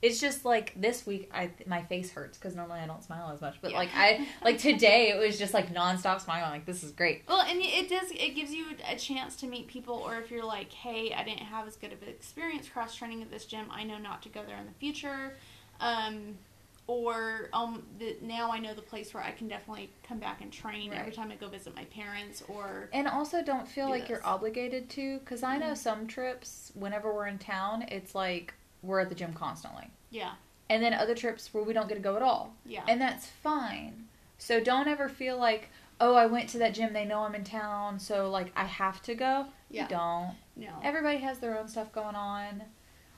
[0.00, 3.40] It's just like this week i my face hurts because normally i don't smile as
[3.40, 3.78] much but Yeah.
[3.78, 7.40] like i like today it was just like nonstop smiling like this is great Well,
[7.42, 8.10] and it does.
[8.12, 11.40] It gives you a chance to meet people, or if you're like, "Hey, I didn't
[11.40, 13.66] have as good of an experience cross training at this gym.
[13.70, 15.34] I know not to go there in the future."
[15.80, 16.38] Um,
[16.86, 20.50] or um, the, now I know the place where I can definitely come back and
[20.50, 24.24] train every time I go visit my parents or And also don't feel like you're
[24.26, 25.76] obligated to cuz I know Mhm.
[25.76, 29.90] some trips whenever we're in town it's like we're at the gym constantly.
[30.10, 30.32] yeah,
[30.70, 32.54] And then other trips where we don't get to go at all.
[32.64, 34.06] yeah, And that's fine.
[34.38, 37.42] So don't ever feel like, "Oh, I went to that gym, they know I'm in
[37.44, 39.82] town, so like I have to go." yeah.
[39.82, 40.34] You don't.
[40.56, 42.62] No, Everybody has their own stuff going on.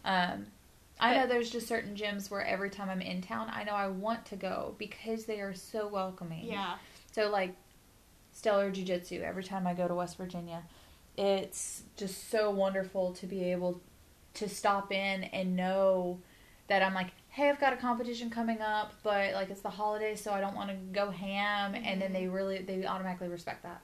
[0.05, 0.46] Um,
[0.99, 3.88] I know there's just certain gyms where every time I'm in town, I know I
[3.88, 6.44] want to go because they are so welcoming.
[6.44, 6.77] yeah,
[7.12, 7.55] So like
[8.33, 10.62] Stellar Jiu Jitsu, every time I go to West Virginia,
[11.16, 13.81] it's just so wonderful to be able
[14.34, 16.18] to stop in and know
[16.68, 20.20] that I'm like, hey, I've got a competition coming up, but like it's the holidays,
[20.20, 21.74] so I don't want to go ham.
[21.74, 22.32] And then they mm-hmm.
[22.32, 23.80] really, they automatically respect that.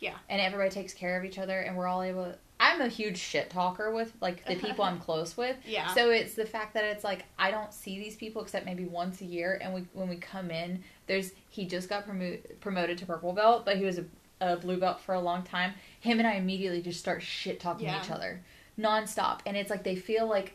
[0.00, 0.14] Yeah.
[0.28, 2.32] And everybody takes care of each other, and we're all able.
[2.60, 5.56] I'm a huge shit talker with like the people I'm close with.
[5.66, 5.92] yeah.
[5.94, 9.20] So it's the fact that it's like I don't see these people except maybe once
[9.20, 13.06] a year, and we when we come in, there's he just got promo- promoted to
[13.06, 14.04] purple belt, but he was a,
[14.40, 15.72] a blue belt for a long time.
[16.00, 17.98] Him and I immediately just start shit talking Yeah.
[17.98, 18.40] to each other
[18.78, 20.54] nonstop, and it's like they feel like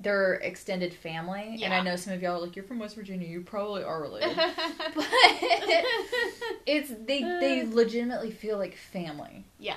[0.00, 1.54] they're extended family.
[1.56, 1.66] Yeah.
[1.66, 4.00] And I know some of y'all are like, "You're from West Virginia, you probably are
[4.00, 4.36] related."
[4.94, 5.06] but
[6.66, 9.44] it's they they legitimately feel like family.
[9.58, 9.76] yeah.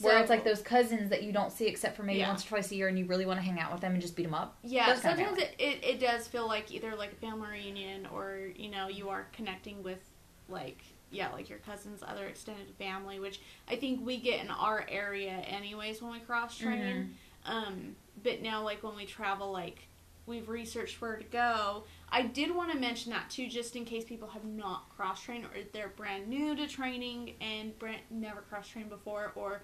[0.00, 2.28] Where it's like those cousins that you don't see except for maybe Yeah.
[2.28, 4.00] once or twice a year, and you really want to hang out with them and
[4.00, 4.56] just beat them up.
[4.64, 8.68] Yeah, sometimes it, it, it does feel like either like a family reunion or, you
[8.70, 10.00] know, you are connecting with
[10.48, 14.84] like yeah, like your cousins, other extended family, which I think we get in our
[14.88, 17.14] area anyways when we cross train.
[17.44, 19.86] Um, but now like when we travel like
[20.26, 21.84] we've researched where to go.
[22.08, 25.44] I did want to mention that too, just in case people have not cross trained
[25.44, 29.62] or they're brand new to training and brand, never cross trained before, or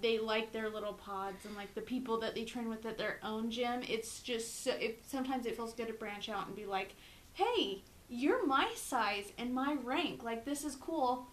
[0.00, 3.18] they like their little pods and like the people that they train with at their
[3.24, 3.80] own gym.
[3.88, 6.94] It's just so, it, sometimes it feels good to branch out and be like,
[7.32, 10.22] hey, you're my size and my rank.
[10.22, 11.26] Like this is cool,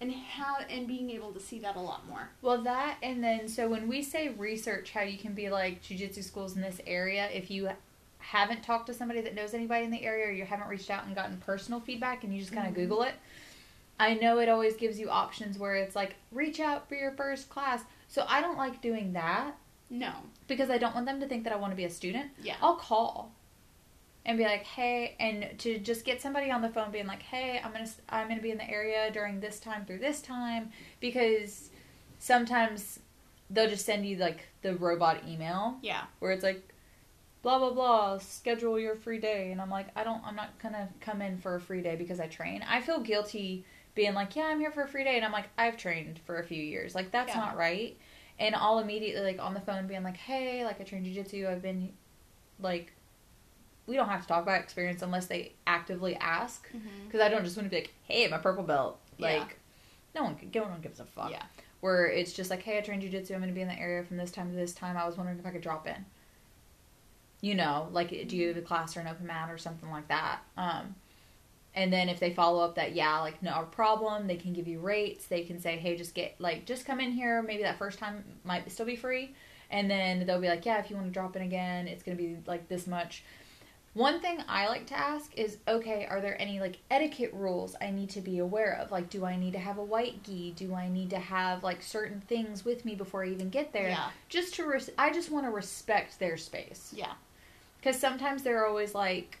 [0.00, 2.28] and how and being able to see that a lot more.
[2.42, 6.22] Well, that and then so when we say research how you can be like jujitsu
[6.24, 7.68] schools in this area, if you
[8.18, 11.04] haven't talked to somebody that knows anybody in the area or you haven't reached out
[11.06, 12.76] and gotten personal feedback and you just kind of Mhm.
[12.76, 13.14] Google it,
[14.00, 17.48] I know it always gives you options where it's like reach out for your first
[17.48, 17.82] class.
[18.08, 19.54] So I don't like doing that
[19.90, 20.12] No,
[20.48, 22.32] because I don't want them to think that I want to be a student.
[22.42, 23.30] yeah, I'll call
[24.26, 27.60] and be like, "Hey," and to just get somebody on the phone being like, "Hey,
[27.64, 31.70] I'm to I'm to be in the area during this time through this time because
[32.18, 33.00] sometimes
[33.50, 36.62] they'll just send you like the robot email yeah, where it's like
[37.42, 39.52] blah blah blah schedule your free day.
[39.52, 42.18] And i'm like i don't i'm not gonna come in for a free day because
[42.18, 42.64] i train.
[42.68, 45.14] I feel guilty being like yeah i'm here for a free day.
[45.16, 46.94] And i'm like i've trained for a few years.
[46.96, 47.40] Like that's Yeah.
[47.40, 47.96] not right.
[48.40, 51.46] And i'll immediately like on the phone being like hey like i train jiu-jitsu.
[51.48, 51.92] I've been
[52.58, 52.92] like
[53.86, 56.68] we don't have to talk about experience unless they actively ask
[57.06, 59.38] because i don't just want to be like hey my purple belt Yeah.
[59.38, 59.58] like
[60.14, 61.42] no one no one gives a fuck yeah,
[61.80, 63.32] where it's just like, hey, I train jujitsu.
[63.32, 64.96] I'm going to be in the area from this time to this time.
[64.96, 66.06] I was wondering if I could drop in.
[67.42, 70.08] You know, like, do you have a class or an open mat or something like
[70.08, 70.38] that?
[70.56, 70.94] Um,
[71.74, 74.80] and then if they follow up that, yeah, like, no problem, they can give you
[74.80, 75.26] rates.
[75.26, 77.42] They can say, hey, just get, like, just come in here.
[77.42, 79.34] Maybe that first time might still be free.
[79.70, 82.16] And then they'll be like, yeah, if you want to drop in again, it's going
[82.16, 83.22] to be like this much.
[83.96, 87.90] One thing I like to ask is, okay, are there any like etiquette rules I
[87.90, 88.92] need to be aware of?
[88.92, 90.52] Like, do I need to have a white gi?
[90.54, 93.88] Do I need to have like certain things with me before I even get there?
[93.88, 96.92] yeah, Just to, res- I just want to respect their space.
[96.94, 97.12] yeah,
[97.78, 99.38] Because sometimes they're always like,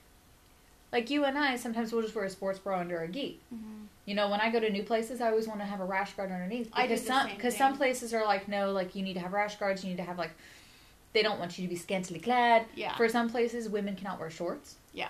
[0.90, 3.38] like you and I, sometimes we'll just wear a sports bra under a gi.
[3.50, 5.84] hmm You know, when I go to new places, I always want to have a
[5.84, 6.70] rash guard underneath.
[6.72, 9.34] I do Because some, because some places are like, no, like you need to have
[9.34, 9.84] rash guards.
[9.84, 10.30] You need to have like,
[11.16, 12.66] they don't want you to be scantily clad.
[12.74, 14.76] yeah, For some places, women cannot wear shorts.
[14.92, 15.08] Yeah.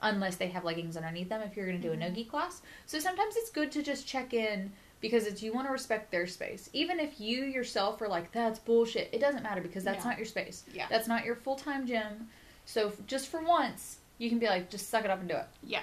[0.00, 1.96] Unless they have leggings underneath them if you're going to do Mhm.
[2.06, 2.62] a no-gi class.
[2.86, 6.28] So sometimes it's good to just check in because it's you want to respect their
[6.28, 6.70] space.
[6.72, 10.10] Even if you yourself are like, that's bullshit, it doesn't matter because that's Yeah.
[10.10, 10.62] not your space.
[10.72, 12.28] yeah, That's not your full-time gym.
[12.64, 15.34] So f- just for once, you can be like, just suck it up and do
[15.36, 15.46] it.
[15.64, 15.82] yeah.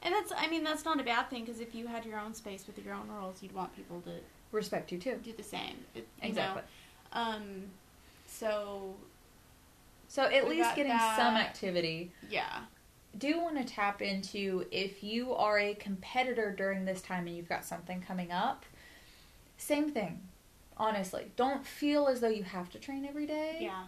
[0.00, 2.34] And that's, I mean, that's not a bad thing because if you had your own
[2.34, 4.20] space with your own rules, you'd want people to
[4.52, 5.16] Respect you too.
[5.22, 5.84] do the same.
[5.94, 6.62] It, you Exactly.
[7.14, 7.20] Know?
[7.20, 7.70] Um,
[8.38, 8.96] so
[10.08, 11.16] So at least getting that.
[11.16, 12.12] some activity.
[12.30, 12.60] yeah,
[13.16, 17.48] do want to tap into if you are a competitor during this time and you've
[17.48, 18.64] got something coming up.
[19.56, 20.20] Same thing.
[20.76, 23.58] Honestly, don't feel as though you have to train every day.
[23.60, 23.84] yeah,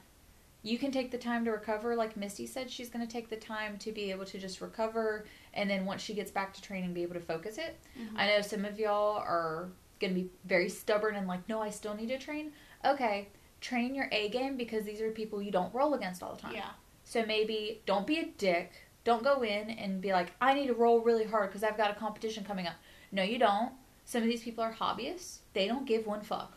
[0.63, 1.97] You can take the time to recover.
[1.97, 5.25] Like Misty said, she's going to take the time to be able to just recover
[5.55, 7.77] and then once she gets back to training, be able to focus it.
[7.99, 8.11] Mhm.
[8.17, 9.69] I know some of y'all are
[10.01, 12.53] going to be very stubborn and like, no, I still need to train.
[12.85, 13.27] Okay,
[13.61, 16.55] train your A game because these are people you don't roll against all the time.
[16.55, 16.71] yeah,
[17.05, 18.73] So maybe don't be a dick.
[19.05, 21.91] Don't go in and be like, I need to roll really hard because I've got
[21.91, 22.75] a competition coming up.
[23.13, 23.73] No, you don't.
[24.05, 25.39] Some of these people are hobbyists.
[25.53, 26.53] They don't give one fuck.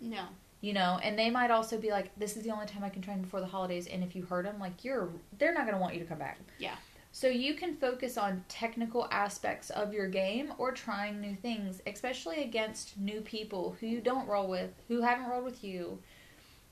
[0.00, 0.24] No.
[0.60, 3.02] You know, and they might also be like, this is the only time I can
[3.02, 3.86] train before the holidays.
[3.88, 6.18] And if you hurt them, like, you're, they're not going to want you to come
[6.18, 6.38] back.
[6.58, 6.74] Yeah.
[7.10, 12.42] So you can focus on technical aspects of your game or trying new things, especially
[12.42, 15.98] against new people who you don't roll with, who haven't rolled with you.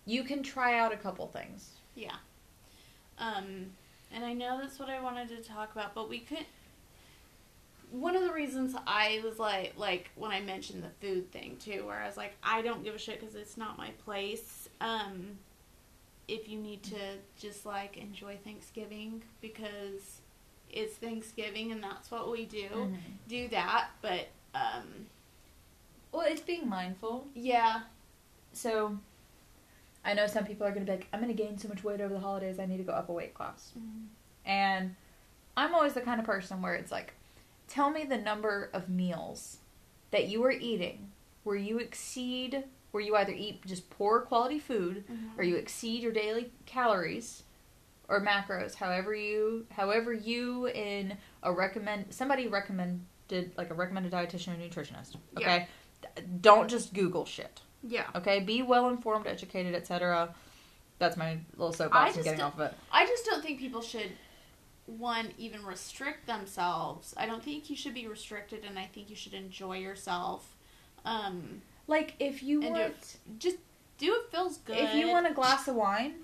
[0.06, 1.70] You can try out a couple things.
[1.94, 2.16] Yeah.
[3.18, 3.66] Um,
[4.12, 6.44] and I know that's what I wanted to talk about, but we could.
[7.90, 11.84] One of the reasons I was like, like when I mentioned the food thing too,
[11.86, 14.68] where I was like, I don't give a shit because it's not my place.
[14.80, 15.38] Um,
[16.28, 16.96] if you need to
[17.40, 20.20] just like enjoy Thanksgiving because
[20.70, 22.96] it's Thanksgiving and that's what we do, Mhm.
[23.28, 23.88] do that.
[24.00, 25.06] But um,
[26.12, 27.26] Well, it's being mindful.
[27.34, 27.82] yeah,
[28.52, 28.98] So
[30.04, 31.84] I know some people are going to be like, I'm going to gain so much
[31.84, 33.72] weight over the holidays, I need to go up a weight class.
[33.78, 34.06] Mm-hmm.
[34.46, 34.96] And
[35.56, 37.14] I'm always the kind of person where it's like,
[37.68, 39.58] tell me the number of meals
[40.10, 41.10] that you are eating
[41.44, 45.38] where you exceed, where you either eat just poor quality food mm-hmm.
[45.38, 47.44] or you exceed your daily calories
[48.08, 54.54] or macros, however you, however you in a recommend, somebody recommended, like a recommended dietitian
[54.54, 55.16] or nutritionist.
[55.36, 55.68] Okay.
[56.02, 57.60] D- Don't just Google shit.
[57.82, 58.06] Yeah.
[58.14, 58.40] Okay.
[58.40, 60.34] Be well informed, educated, etc.
[60.98, 61.96] That's my little soapbox.
[61.96, 62.74] I I'm just getting don't- off of it.
[62.92, 64.12] I just don't think people should
[64.86, 67.14] one even restrict themselves.
[67.16, 70.56] I don't think you should be restricted, and I think you should enjoy yourself.
[71.04, 73.56] Um, Like if you and do want, it, just
[73.98, 74.76] do what feels good.
[74.78, 76.14] if you want a glass of wine,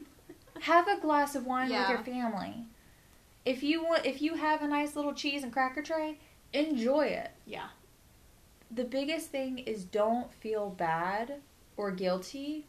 [0.62, 1.82] have a glass of wine Yeah.
[1.82, 2.64] with your family.
[3.44, 6.18] If you want, if you have a nice little cheese and cracker tray,
[6.52, 7.30] enjoy it.
[7.46, 7.68] yeah,
[8.70, 11.40] The biggest thing is don't feel bad
[11.76, 12.64] or guilty,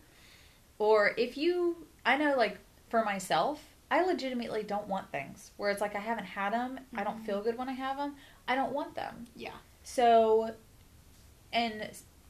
[0.79, 2.57] or if you, I know, like
[2.89, 7.03] for myself, I legitimately don't want things where it's like I haven't had them, I
[7.03, 7.25] don't Mhm.
[7.25, 8.15] feel good when I have them,
[8.47, 9.27] I don't want them.
[9.35, 9.51] yeah,
[9.83, 10.53] So,
[11.53, 11.89] and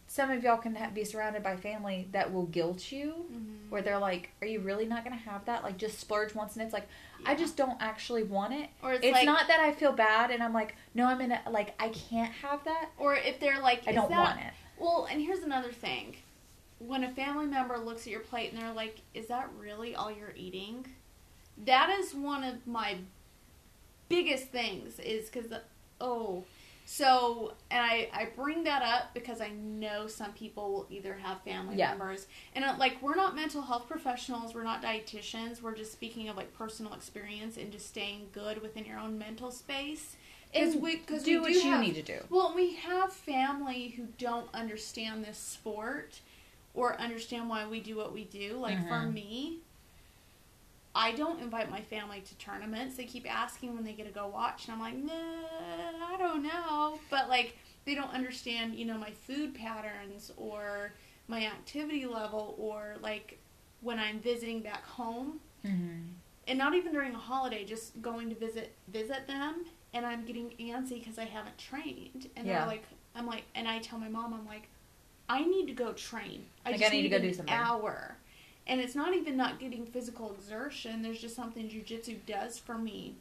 [0.09, 3.69] some of y'all can ha- be surrounded by family that will guilt you, mm-hmm.
[3.69, 5.63] where they're like, "Are you really not gonna have that?
[5.63, 6.87] Like, just splurge once." And it's like,
[7.25, 8.69] I just don't actually want it.
[8.81, 11.31] or it's, It's, like, not that I feel bad, and I'm like, no, I'm in
[11.33, 12.89] a like I can't have that.
[12.97, 14.53] or if they're like, I don't that, want it.
[14.77, 16.15] Well, and here's another thing:
[16.79, 20.11] when a family member looks at your plate and they're like, "Is that really all
[20.11, 20.85] you're eating?"
[21.65, 22.97] That is one of my
[24.09, 24.99] biggest things.
[24.99, 25.51] Is because
[25.99, 26.43] oh,
[26.85, 31.41] so and I I bring that up because I know some people will either have
[31.41, 31.89] family Yeah.
[31.89, 36.29] members and uh, like we're not mental health professionals, we're not dietitians, we're just speaking
[36.29, 40.15] of like personal experience and just staying good within your own mental space.
[40.53, 42.19] Because we because do we what do you have, need to do.
[42.29, 46.21] well, we have family who don't understand this sport
[46.77, 48.53] or understand why we do what we do.
[48.57, 49.13] Like for Mhm.
[49.13, 49.59] me,
[50.95, 52.95] I don't invite my family to tournaments.
[52.95, 56.43] They keep asking when they get to go watch, and I'm like, nah, I don't
[56.43, 56.99] know.
[57.09, 60.93] But like, they don't understand, you know, my food patterns or
[61.27, 63.37] my activity level or like
[63.81, 66.13] when I'm visiting back home Mm-hmm.
[66.47, 70.51] and not even during a holiday, just going to visit visit them, and I'm getting
[70.59, 72.59] antsy because I haven't trained, and Yeah.
[72.59, 72.83] they're like,
[73.15, 74.69] I'm like, and I tell my mom, I'm like,
[75.29, 76.45] I need to go train.
[76.65, 77.53] I Like, just I need to go an do something.
[77.53, 78.17] hour,
[78.65, 81.01] and it's not even not getting physical exertion.
[81.01, 83.15] There's just something jujitsu does for me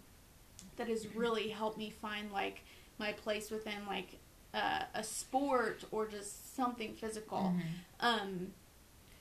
[0.76, 2.62] that has really helped me find like
[2.98, 4.18] my place within like
[4.54, 7.38] uh, a sport or just something physical.
[7.56, 7.60] Mm-hmm.
[8.00, 8.46] Um,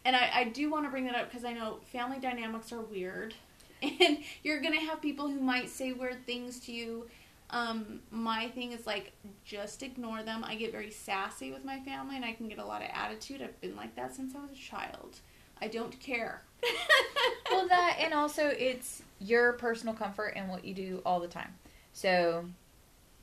[0.03, 2.81] and I, I do want to bring that up because I know family dynamics are
[2.81, 3.33] weird,
[3.81, 7.07] and you're gonna have people who might say weird things to you.
[7.49, 10.43] Um, my thing is like just ignore them.
[10.43, 13.41] I get very sassy with my family, and I can get a lot of attitude.
[13.41, 15.19] I've been like that since I was a child.
[15.61, 16.41] I don't care.
[17.51, 21.53] well, that and also it's your personal comfort and what you do all the time.
[21.93, 22.45] So,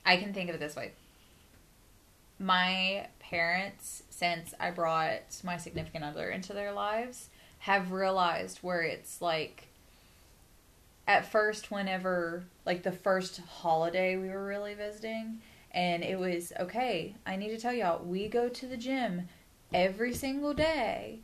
[0.06, 0.92] I can think of it this way.
[2.38, 7.28] My parents, since I brought my significant other into their lives,
[7.60, 9.68] have realized where it's like
[11.06, 15.40] at first whenever like the first holiday we were really visiting
[15.72, 19.28] and it was okay, I need to tell y'all, we go to the gym
[19.72, 21.20] every single day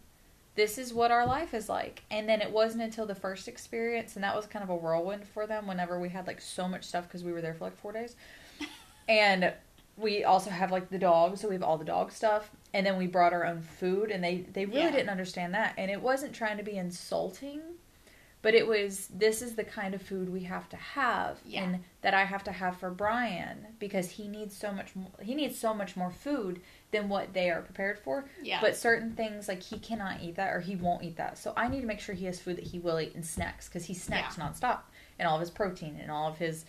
[0.59, 2.03] this is what our life is like.
[2.11, 5.25] And then it wasn't until the first experience, and that was kind of a whirlwind
[5.25, 7.77] for them whenever we had like so much stuff because we were there for like
[7.77, 8.17] four days.
[9.09, 9.53] and
[9.97, 12.51] we also have like the dogs, so we have all the dog stuff.
[12.75, 14.91] And then we brought our own food, and they, they really Yeah.
[14.91, 15.75] didn't understand that.
[15.79, 17.61] And it wasn't trying to be insulting,
[18.49, 21.65] but it was this is the kind of food we have to have, Yeah.
[21.65, 25.35] and that I have to have for Brian because he needs so much more, he
[25.35, 28.25] needs so much more food than what they are prepared for.
[28.43, 28.63] Yeah.
[28.63, 31.37] But certain things like he cannot eat that or he won't eat that.
[31.37, 33.69] So I need to make sure he has food that he will eat and snacks
[33.69, 34.79] because he snacks nonstop
[35.19, 36.65] and all of his protein and all of his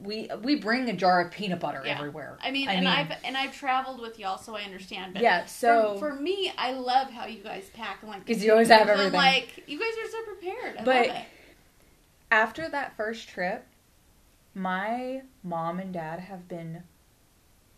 [0.00, 1.96] we we bring a jar of peanut butter Yeah.
[1.98, 2.38] everywhere.
[2.42, 5.14] I mean, and I've and I've traveled with y'all, so I understand.
[5.14, 5.44] But yeah.
[5.46, 8.68] So for, for me, I love how you guys pack and like because you always
[8.68, 9.12] have everything.
[9.12, 10.76] Like you guys are so prepared.
[10.78, 11.24] I But- love it.
[12.30, 13.66] after that first trip,
[14.54, 16.82] my mom and dad have been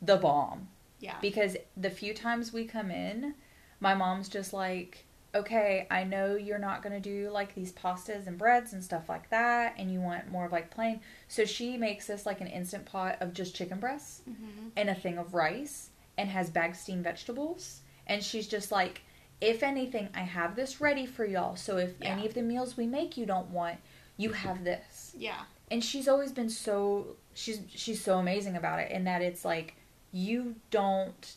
[0.03, 0.68] the bomb.
[0.99, 1.16] Yeah.
[1.23, 3.35] because the few times we come in,
[3.81, 8.26] my mom's just like, okay, I know you're not going to do like these pastas
[8.26, 11.01] and breads and stuff like that, and you want more of like plain.
[11.28, 14.95] So she makes us like an instant pot of just chicken breasts hmm and a
[14.95, 17.81] thing of rice and has bagged steamed vegetables.
[18.07, 19.03] And she's just like,
[19.41, 21.57] if anything, I have this ready for y'all.
[21.57, 22.12] So if Yeah.
[22.12, 23.78] any of the meals we make you don't want,
[24.16, 25.43] you have this Yeah.
[25.70, 29.74] and she's always been so she's she's so amazing about it in that it's like
[30.12, 31.37] you don't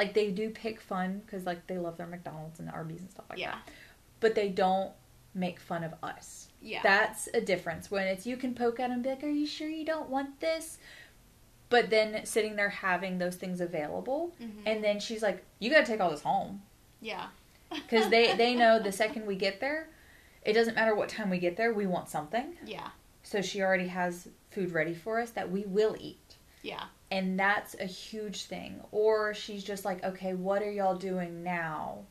[0.00, 3.10] like they do pick fun because like they love their McDonald's and the Arby's and
[3.10, 3.50] stuff like yeah.
[3.50, 3.68] that,
[4.20, 4.92] but they don't
[5.34, 6.48] make fun of us.
[6.62, 6.80] Yeah.
[6.82, 9.46] That's a difference when it's you can poke at them and be like, "Are you
[9.46, 10.78] sure you don't want this?"
[11.68, 14.62] But then sitting there having those things available, Mhm.
[14.64, 16.62] and then she's like, "You got to take all this home."
[17.02, 17.26] yeah.
[17.70, 19.90] because they they know the second we get there,
[20.46, 22.56] it doesn't matter what time we get there, we want something.
[22.64, 22.88] Yeah.
[23.22, 26.36] So she already has food ready for us that we will eat.
[26.62, 26.84] Yeah.
[27.10, 28.80] And that's a huge thing.
[28.92, 32.04] Or she's just like, okay, what are y'all doing now?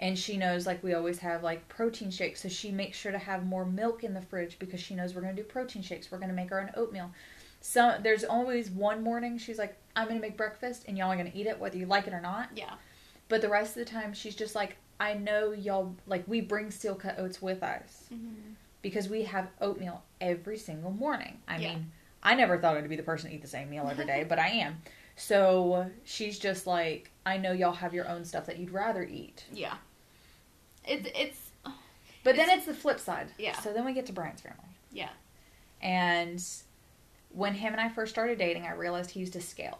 [0.00, 2.42] And she knows, like, we always have, like, protein shakes.
[2.42, 5.20] So she makes sure to have more milk in the fridge because she knows we're
[5.22, 6.10] going to do protein shakes.
[6.10, 7.12] We're going to make our own oatmeal.
[7.60, 11.16] So there's always one morning she's like, I'm going to make breakfast and y'all are
[11.16, 12.50] going to eat it whether you like it or not.
[12.54, 12.74] Yeah.
[13.28, 16.70] But the rest of the time, she's just like, I know y'all, like, we bring
[16.70, 18.18] steel cut oats with us hmm
[18.82, 21.38] because we have oatmeal every single morning.
[21.48, 21.70] I Yeah.
[21.70, 21.90] mean,
[22.24, 24.38] I never thought I'd be the person to eat the same meal every day, but
[24.38, 24.80] I am.
[25.16, 29.44] So she's just like, I know y'all have your own stuff that you'd rather eat.
[29.52, 29.74] Yeah.
[30.86, 31.50] It's it's
[32.24, 33.28] But then it's the flip side.
[33.38, 33.58] Yeah.
[33.60, 34.58] So then we get to Brian's family.
[34.92, 35.10] yeah.
[35.82, 36.42] And
[37.30, 39.78] when him and I first started dating, I realized he used a scale.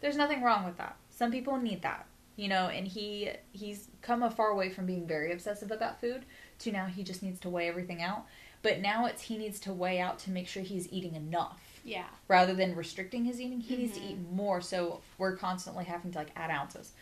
[0.00, 0.96] There's nothing wrong with that.
[1.10, 2.06] Some people need that,
[2.36, 6.24] you know, and he he's come a far way from being very obsessive about food
[6.60, 8.26] to now he just needs to weigh everything out.
[8.64, 12.06] But now it's he needs to weigh out to make sure he's eating enough Yeah.
[12.28, 13.60] rather than restricting his eating.
[13.60, 14.36] He needs to eat mm-hmm.
[14.36, 16.92] more, so we're constantly having to like add ounces.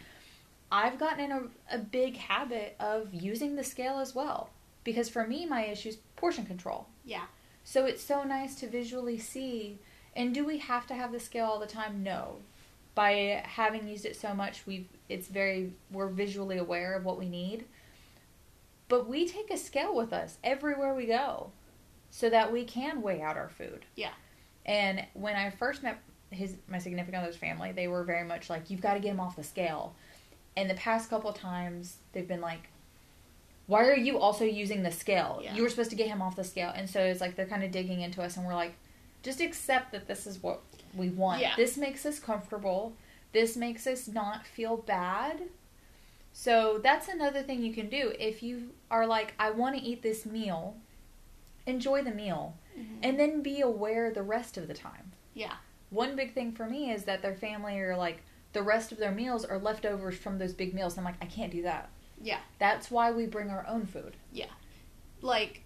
[0.73, 1.43] I've gotten in a,
[1.77, 4.51] a big habit of using the scale as well
[4.83, 6.89] because for me, my issue is portion control.
[7.05, 7.27] Yeah.
[7.63, 9.79] So it's so nice to visually see.
[10.17, 12.03] And do we have to have the scale all the time?
[12.03, 12.39] No.
[12.97, 17.29] By having used it so much, we've it's very we're visually aware of what we
[17.29, 17.67] need.
[18.93, 21.51] But we take a scale with us everywhere we go,
[22.11, 23.87] so that we can weigh out our food.
[23.97, 24.13] Yeah.
[24.67, 28.69] And when I first met his my significant other's family, they were very much like,
[28.69, 29.95] "You've got to get him off the scale."
[30.59, 32.69] And the past couple of times, they've been like,
[33.67, 35.41] why are you also using the scale?
[35.43, 35.55] Yeah.
[35.55, 36.73] You were supposed to get him off the scale.
[36.77, 38.75] And so it's like they're kind of digging into us, and we're like,
[39.23, 40.61] just accept that this is what
[40.95, 41.41] we want.
[41.41, 41.55] Yeah.
[41.57, 42.93] This makes us comfortable.
[43.33, 45.45] This makes us not feel bad.
[46.33, 48.13] So that's another thing you can do.
[48.19, 50.77] If you are like, I want to eat this meal,
[51.67, 52.99] enjoy the meal, Mhm.
[53.03, 55.13] and then be aware the rest of the time.
[55.35, 55.57] yeah.
[55.91, 58.23] One big thing for me is that their family are like,
[58.55, 60.97] the rest of their meals are leftovers from those big meals.
[60.97, 61.91] I'm like, I can't do that.
[62.21, 62.41] Yeah.
[62.59, 64.17] That's why we bring our own food.
[64.33, 64.47] Yeah.
[65.21, 65.63] Like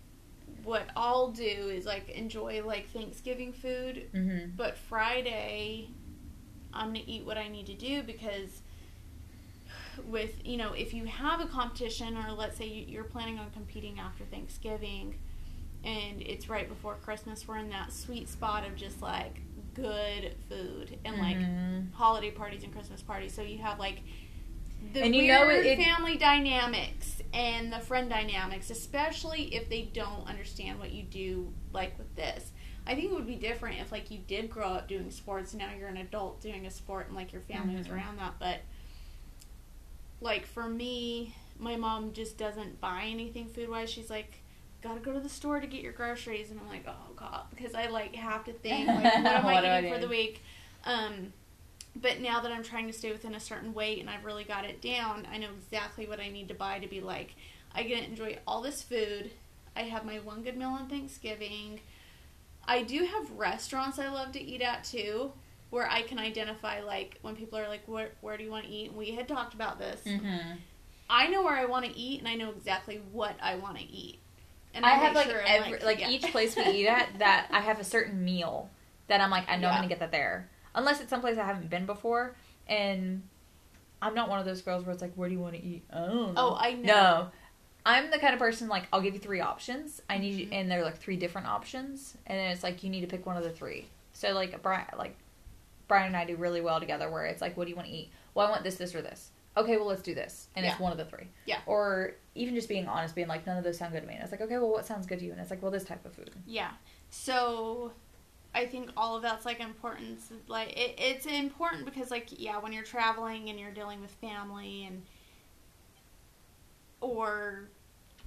[0.64, 4.57] what I'll do is like enjoy like Thanksgiving food, Mm-hmm.
[4.57, 5.91] but Friday
[6.73, 8.62] I'm going to eat what I need to do because
[10.05, 13.51] with, you know, if you have a competition or let's say you- you're planning on
[13.51, 15.18] competing after Thanksgiving
[15.84, 19.40] and it's right before Christmas, we're in that sweet spot of just like
[19.74, 21.92] good food and like Mhm.
[21.92, 23.34] holiday parties and Christmas parties.
[23.34, 24.01] So you have like
[24.92, 29.82] the And you know it- it- family dynamics and the friend dynamics, especially if they
[29.82, 31.53] don't understand what you do.
[31.72, 32.53] Like with this,
[32.86, 35.53] I think it would be different if like you did grow up doing sports.
[35.53, 37.94] And now you're an adult doing a sport and like your family was Mhm.
[37.94, 38.34] around that.
[38.38, 38.61] But
[40.21, 43.91] like for me, my mom just doesn't buy anything food wise.
[43.91, 44.41] She's like.
[44.83, 47.75] Gotta go to the store to get your groceries, and I'm like, oh god, because
[47.75, 50.43] I like have to think, like, what am What I I for the week?
[50.85, 51.33] Um,
[52.01, 54.64] but now that I'm trying to stay within a certain weight and I've really got
[54.64, 57.35] it down, I know exactly what I need to buy to be like,
[57.75, 59.31] I get to enjoy all this food.
[59.75, 61.81] I have my one good meal on Thanksgiving.
[62.67, 65.33] I do have restaurants I love to eat at too,
[65.71, 68.71] where I can identify like when people are like, "Where where do you want to
[68.71, 70.01] eat?" And we had talked about this.
[70.05, 70.57] Mm-hmm.
[71.09, 73.85] I know where I want to eat, and I know exactly what I want to
[73.85, 74.19] eat.
[74.75, 76.11] And I have like sure every like yeah.
[76.11, 78.69] each place we eat at that I have a certain meal
[79.09, 81.71] that I'm like I know I'm gonna get that there unless it's someplace I haven't
[81.71, 82.35] been before
[82.69, 83.23] and
[84.03, 85.83] I'm not one of those girls where it's like where do you want to eat
[85.91, 86.83] I don't know Oh, I know.
[86.83, 87.31] no
[87.87, 90.03] I'm the kind of person like I'll give you three options.
[90.11, 93.03] I need you, and they're like three different options, and then it's like you need
[93.03, 93.87] to pick one of the three.
[94.12, 95.17] So like Brian, like
[95.89, 97.95] Brian and I do really well together, where it's like, what do you want to
[97.95, 98.11] eat?
[98.34, 99.30] Well, I want this, this, or this.
[99.57, 101.28] Okay, well let's do this, and it's one of the three.
[101.47, 101.61] Yeah.
[101.64, 104.12] Or even just being honest, being like, none of those sound good to me.
[104.12, 105.32] And it's like, okay, well what sounds good to you?
[105.32, 106.30] And it's like, well this type of food.
[106.47, 106.72] Yeah.
[107.09, 107.93] So
[108.55, 110.20] I think all of that's like important.
[110.49, 114.84] Like it, it's important because like yeah, when you're traveling and you're dealing with family
[114.84, 115.03] and
[117.01, 117.68] or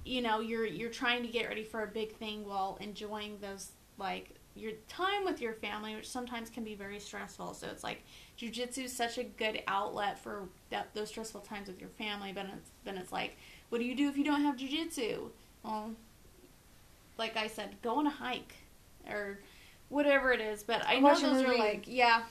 [0.04, 3.70] you know, you're you're trying to get ready for a big thing while enjoying those
[3.98, 4.30] like
[4.60, 7.54] your time with your family, which sometimes can be very stressful.
[7.54, 8.02] So it's like
[8.38, 12.32] jujitsu is such a good outlet for that those stressful times with your family.
[12.32, 13.36] But it's then it's like,
[13.70, 15.30] what do you do if you don't have jujitsu?
[15.64, 15.90] Well,
[17.18, 18.54] like I said, go on a hike
[19.08, 19.40] or
[19.88, 20.62] whatever it is.
[20.62, 22.22] But I know Watch those are like yeah,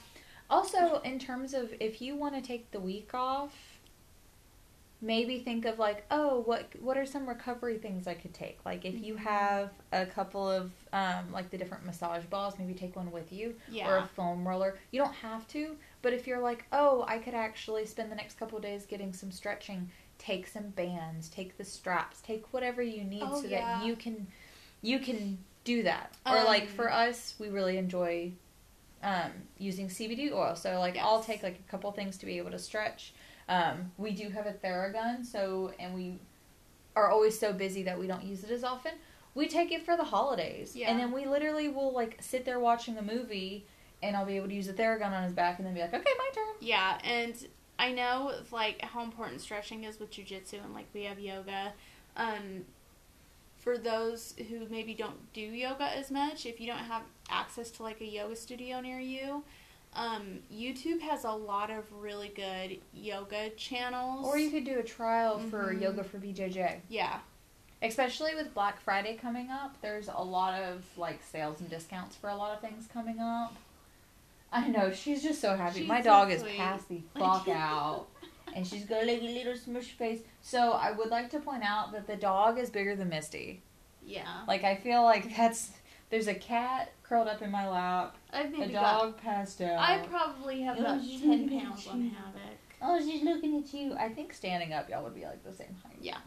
[0.49, 3.53] Also, in terms of if you want to take the week off,
[5.02, 8.60] maybe think of like, oh, what what are some recovery things I could take?
[8.66, 9.20] Like if you Mhm.
[9.20, 13.56] have a couple of um, like the different massage balls, maybe take one with you
[13.72, 14.78] yeah, or a foam roller.
[14.91, 18.38] You don't have to, but if you're like, oh, I could actually spend the next
[18.38, 23.04] couple of days getting some stretching, take some bands, take the straps, take whatever you
[23.04, 23.80] need Oh, so yeah.
[23.80, 24.28] that you can
[24.82, 26.14] you can do that.
[26.30, 28.32] or like Um, for us, we really enjoy
[29.04, 30.56] um, using CBD oil.
[30.56, 33.14] So like I'll take like a couple things to be able to stretch.
[33.50, 36.20] Um, we do have a Theragun, so and we
[36.95, 38.91] are always so busy that we don't use it as often.
[39.36, 40.89] We take it for the holidays, Yeah.
[40.91, 43.66] and then we literally will like sit there watching a movie,
[44.04, 45.93] and I'll be able to use the Theragun on his back, and then be like,
[45.93, 46.45] okay, my turn.
[46.62, 47.36] yeah, and
[47.80, 51.74] I know like how important stretching is with jujitsu and like we have yoga.
[52.18, 52.66] Um,
[53.58, 57.84] for those who maybe don't do yoga as much, if you don't have access to
[57.84, 59.43] like a yoga studio near you,
[59.93, 64.25] um, YouTube has a lot of really good yoga channels.
[64.25, 65.81] Or you could do a trial for Mhm.
[65.81, 66.81] yoga for BJJ.
[66.89, 67.19] yeah,
[67.81, 72.29] Especially with Black Friday coming up, there's a lot of like sales and discounts for
[72.29, 73.55] a lot of things coming up.
[74.51, 75.79] I know she's just so happy.
[75.79, 76.57] She's My so dog is sweet.
[76.57, 78.07] passed the fuck out,
[78.53, 80.19] and she's got like a little smush face.
[80.41, 83.61] So I would like to point out that the dog is bigger than Misty.
[84.05, 84.43] yeah.
[84.47, 85.71] Like I feel like that's
[86.10, 89.80] there's a cat curled up in my lap, I a maybe dog passed out.
[89.80, 92.12] I probably have Oh, about she's ten pounds on you.
[92.12, 92.41] Havoc.
[92.82, 93.95] oh, she's looking at you.
[93.97, 95.97] I think standing up, y'all would be like the same height.
[96.01, 96.18] Yeah.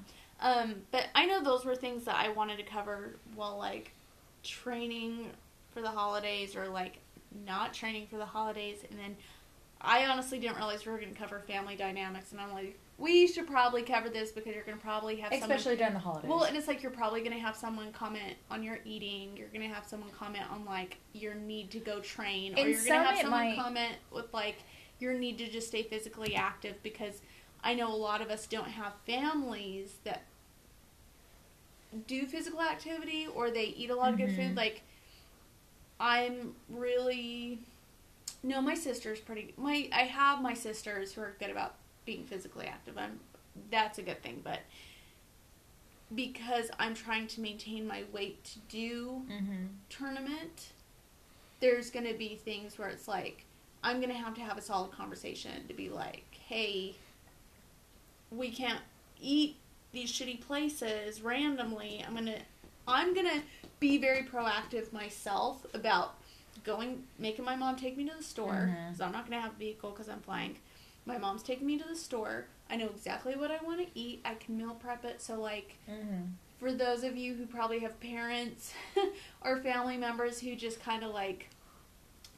[0.41, 3.93] Um, but I know those were things that I wanted to cover while like
[4.43, 5.31] training
[5.73, 6.99] for the holidays or like
[7.47, 9.17] not training for the holidays and then
[9.81, 13.27] I honestly didn't realize we were going to cover family dynamics and I'm like we
[13.27, 16.31] should probably cover this because you're going to probably have someone Especially during the holidays.
[16.31, 19.37] well, and it's like you're probably going to have someone comment on your eating.
[19.37, 22.71] You're going to have someone comment on like your need to go train, or In
[22.71, 24.59] you're going to have someone might- comment with like
[25.01, 27.23] your need to just stay physically active because
[27.65, 30.23] I know a lot of us don't have families that
[32.07, 34.39] do physical activity or they eat a lot of good food.
[34.39, 34.57] Mm-hmm.
[34.57, 34.83] Like
[35.99, 37.59] I'm really
[38.45, 39.55] no, my sister's pretty.
[39.57, 41.75] My I have my sisters who are good about
[42.05, 42.99] being physically active.
[42.99, 43.21] I'm
[43.71, 44.61] that's a good thing, but
[46.15, 49.67] because I'm trying to maintain my weight to do mm-hmm.
[49.89, 50.73] tournament,
[51.61, 53.45] there's going to be things where it's like
[53.83, 56.95] I'm going to have to have a solid conversation to be like, "Hey,
[58.31, 58.81] we can't
[59.21, 59.57] eat
[59.93, 62.05] these shitty places randomly.
[62.07, 62.39] I'm going to
[62.89, 63.43] I'm going to
[63.79, 66.15] be very proactive myself about
[66.65, 68.91] going making my mom take me to the store Mhm.
[68.91, 70.59] cuz I'm not going to have a vehicle cuz I'm flying.
[71.07, 72.47] My mom's taking me to the store.
[72.71, 74.21] I know exactly what I want to eat.
[74.25, 76.23] I can meal prep it so like Mm-hmm.
[76.59, 78.73] for those of you who probably have parents
[79.43, 81.49] or family members who just kind of like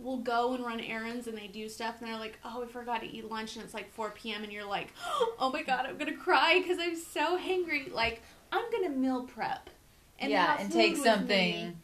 [0.01, 3.01] will go and run errands and they do stuff and they're like, oh, I forgot
[3.03, 4.43] to eat lunch and it's like 4 p.m.
[4.43, 4.89] and you're like,
[5.39, 7.89] oh my god, I'm gonna cry because I'm so hungry.
[7.93, 9.71] Like, I'm gonna meal prep
[10.19, 11.29] and yeah, and take something.
[11.69, 11.77] me.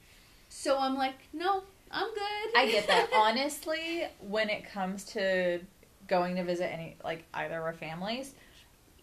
[0.49, 1.63] So I'm like, no,
[1.93, 2.57] I'm good.
[2.57, 3.11] I get that.
[3.15, 5.61] Honestly, when it comes to
[6.11, 8.35] going to visit any like either of our families,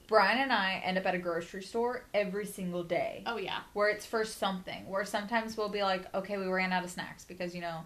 [0.08, 3.24] Brian and I end up at a grocery store every single day.
[3.26, 4.88] oh yeah, Where it's for something.
[4.88, 7.80] Where sometimes we'll be like, okay, we ran out of snacks because you know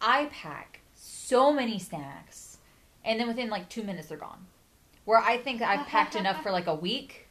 [0.00, 2.58] I pack so many snacks
[3.04, 4.46] and then within like two minutes they're gone.
[5.04, 7.28] Where I think I've packed enough for like a week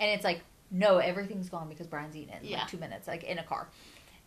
[0.00, 0.40] and it's like,
[0.70, 2.58] no, everything's gone because Brian's eaten it in Yeah.
[2.60, 3.68] like two minutes, like in a car.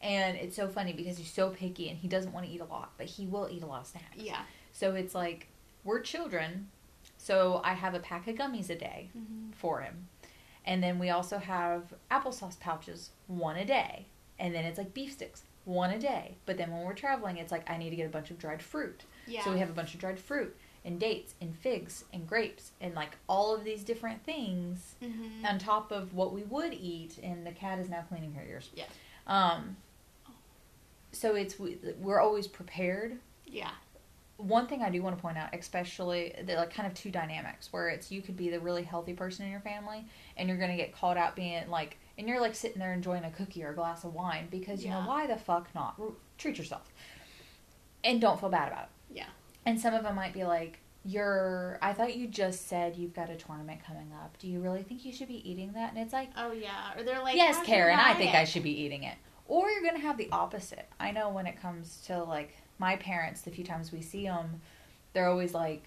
[0.02, 2.66] And it's so funny because he's so picky and he doesn't want to eat a
[2.66, 4.16] lot, but he will eat a lot of snacks.
[4.18, 4.42] yeah.
[4.72, 5.48] So it's like
[5.84, 6.70] we're children,
[7.18, 9.54] so I have a pack of gummies a day Mhm.
[9.56, 10.08] for him.
[10.66, 14.06] And then we also have applesauce pouches, one a day.
[14.38, 16.36] And then it's like beef sticks, one a day.
[16.46, 18.62] But then when we're traveling, it's like I need to get a bunch of dried
[18.62, 19.04] fruit.
[19.28, 19.44] Yeah.
[19.44, 20.56] So we have a bunch of dried fruit.
[20.84, 25.46] and dates and figs and grapes and like all of these different things Mm-hmm.
[25.46, 27.20] on top of what we would eat.
[27.22, 28.72] And the cat is now cleaning her ears.
[28.74, 28.86] Yeah.
[29.28, 29.78] Um.
[31.12, 33.72] So it's we- we're always prepared yeah.
[34.42, 37.72] One thing I do want to point out, especially the like kind of two dynamics
[37.72, 40.06] where it's you could be the really healthy person in your family
[40.38, 43.32] and you're gonna get called out being like and you're like sitting there enjoying a
[43.32, 46.00] cookie or a glass of wine because you know why the fuck not
[46.38, 46.92] treat yourself
[48.04, 49.18] and don't feel bad about it.
[49.18, 49.28] Yeah.
[49.66, 53.30] And some of them might be like you're I thought you just said you've got
[53.30, 54.38] a tournament coming up.
[54.40, 55.94] Do you really think you should be eating that?
[55.94, 56.98] And it's like Oh yeah.
[56.98, 59.16] Or they're like, yes, Karen, I think I should be eating it.
[59.48, 60.88] Or you're going to have the opposite.
[60.98, 64.60] I know when it comes to like my parents, the few times we see them,
[65.14, 65.84] they're always like,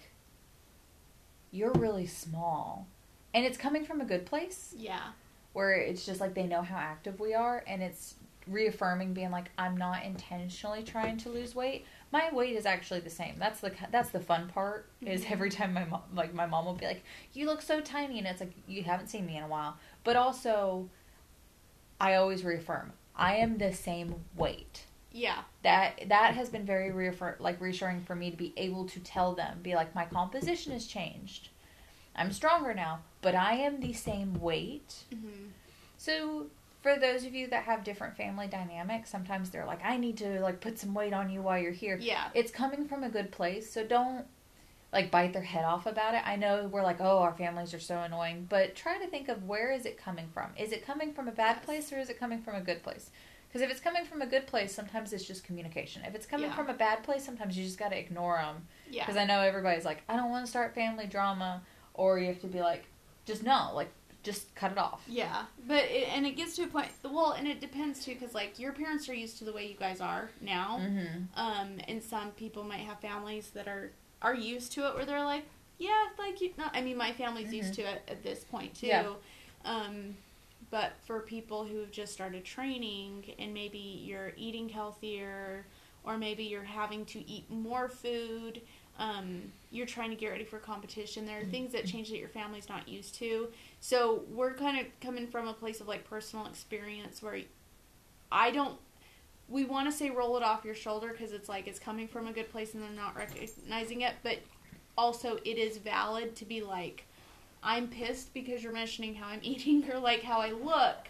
[1.51, 2.87] you're really small.
[3.33, 5.09] And it's coming from a good place Yeah.
[5.51, 8.15] where it's just like they know how active we are and it's
[8.47, 11.85] reaffirming being like I'm not intentionally trying to lose weight.
[12.11, 13.35] My weight is actually the same.
[13.39, 15.31] That's the that's the fun part is Mhm.
[15.31, 18.27] every time my mom like my mom will be like you look so tiny and
[18.27, 19.77] it's like you haven't seen me in a while.
[20.05, 20.89] But also
[21.99, 24.83] I always reaffirm I am the same weight.
[25.15, 25.43] Yeah.
[25.63, 29.33] That that has been very reaffir- like reassuring for me to be able to tell
[29.33, 31.49] them be like my composition has changed.
[32.17, 34.93] I'm stronger now, but I am the same weight.
[35.13, 35.47] Mm-hmm.
[35.97, 36.47] So
[36.81, 40.41] for those of you that have different family dynamics, sometimes they're like, I need to
[40.41, 41.97] like put some weight on you while you're here.
[41.99, 42.27] Yeah.
[42.33, 44.25] It's coming from a good place, so don't
[44.93, 46.21] like bite their head off about it.
[46.25, 49.43] I know we're like, oh, our families are so annoying, but try to think of
[49.43, 50.51] where is it coming from?
[50.57, 51.65] Is it coming from a bad Yes.
[51.65, 53.09] place or is it coming from a good place?
[53.55, 56.01] Because if it's coming from a good place, sometimes it's just communication.
[56.05, 56.55] If it's coming Yeah.
[56.57, 58.67] from a bad place, sometimes you just got to ignore them.
[58.91, 59.05] Yeah.
[59.05, 61.61] Because I know everybody's like, I don't want to start family drama,
[61.93, 62.83] or you have to be like,
[63.23, 63.87] just no, like,
[64.23, 65.05] just cut it off.
[65.07, 66.89] Yeah, but it, and it gets to a point.
[67.01, 69.75] Well, and it depends too, because like your parents are used to the way you
[69.75, 71.39] guys are now, Mm-hmm.
[71.39, 73.91] um, and some people might have families that are
[74.21, 75.45] are used to it, where they're like,
[75.77, 76.51] yeah, like you.
[76.57, 78.87] No, I mean, my family's used to it at this point too.
[78.87, 79.13] Yeah.
[79.63, 80.17] Um,
[80.71, 85.65] but for people who have just started training, and maybe you're eating healthier,
[86.03, 88.61] or maybe you're having to eat more food.
[88.97, 91.25] Um, you're trying to get ready for competition.
[91.25, 93.49] There are things that change that your family's not used to.
[93.81, 97.39] So we're kind of coming from a place of like personal experience where
[98.31, 98.77] I don't.
[99.47, 102.27] We want to say roll it off your shoulder because it's like it's coming from
[102.27, 104.39] a good place and they're not recognizing it, but
[104.97, 107.05] also it is valid to be like,
[107.65, 111.09] I'm pissed because you're mentioning how I'm eating or like how I look.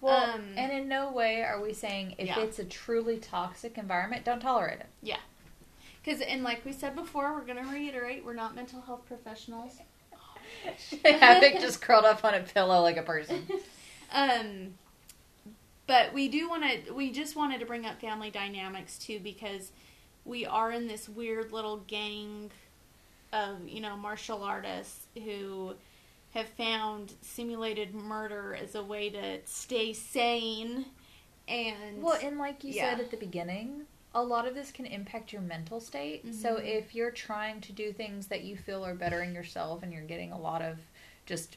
[0.00, 2.40] Well, Um, and in no way are we saying if Yeah.
[2.40, 4.86] it's a truly toxic environment, don't tolerate it.
[5.00, 5.18] Yeah.
[6.04, 9.78] Because, and like we said before, we're going to reiterate, we're not mental health professionals.
[11.04, 13.46] Havoc just curled up on a pillow like a person.
[14.14, 14.74] Um,
[15.86, 16.92] but we do want to.
[16.92, 19.72] We just wanted to bring up family dynamics too because
[20.26, 22.50] we are in this weird little gang
[23.32, 25.72] of you know martial artists who
[26.32, 30.86] have found simulated murder as a way to stay sane.
[31.46, 35.32] And Well, and like you said at the beginning, a lot of this can impact
[35.32, 36.22] your mental state.
[36.34, 36.64] So Mhm.
[36.64, 40.32] if you're trying to do things that you feel are bettering yourself and you're getting
[40.32, 40.78] a lot of
[41.26, 41.56] just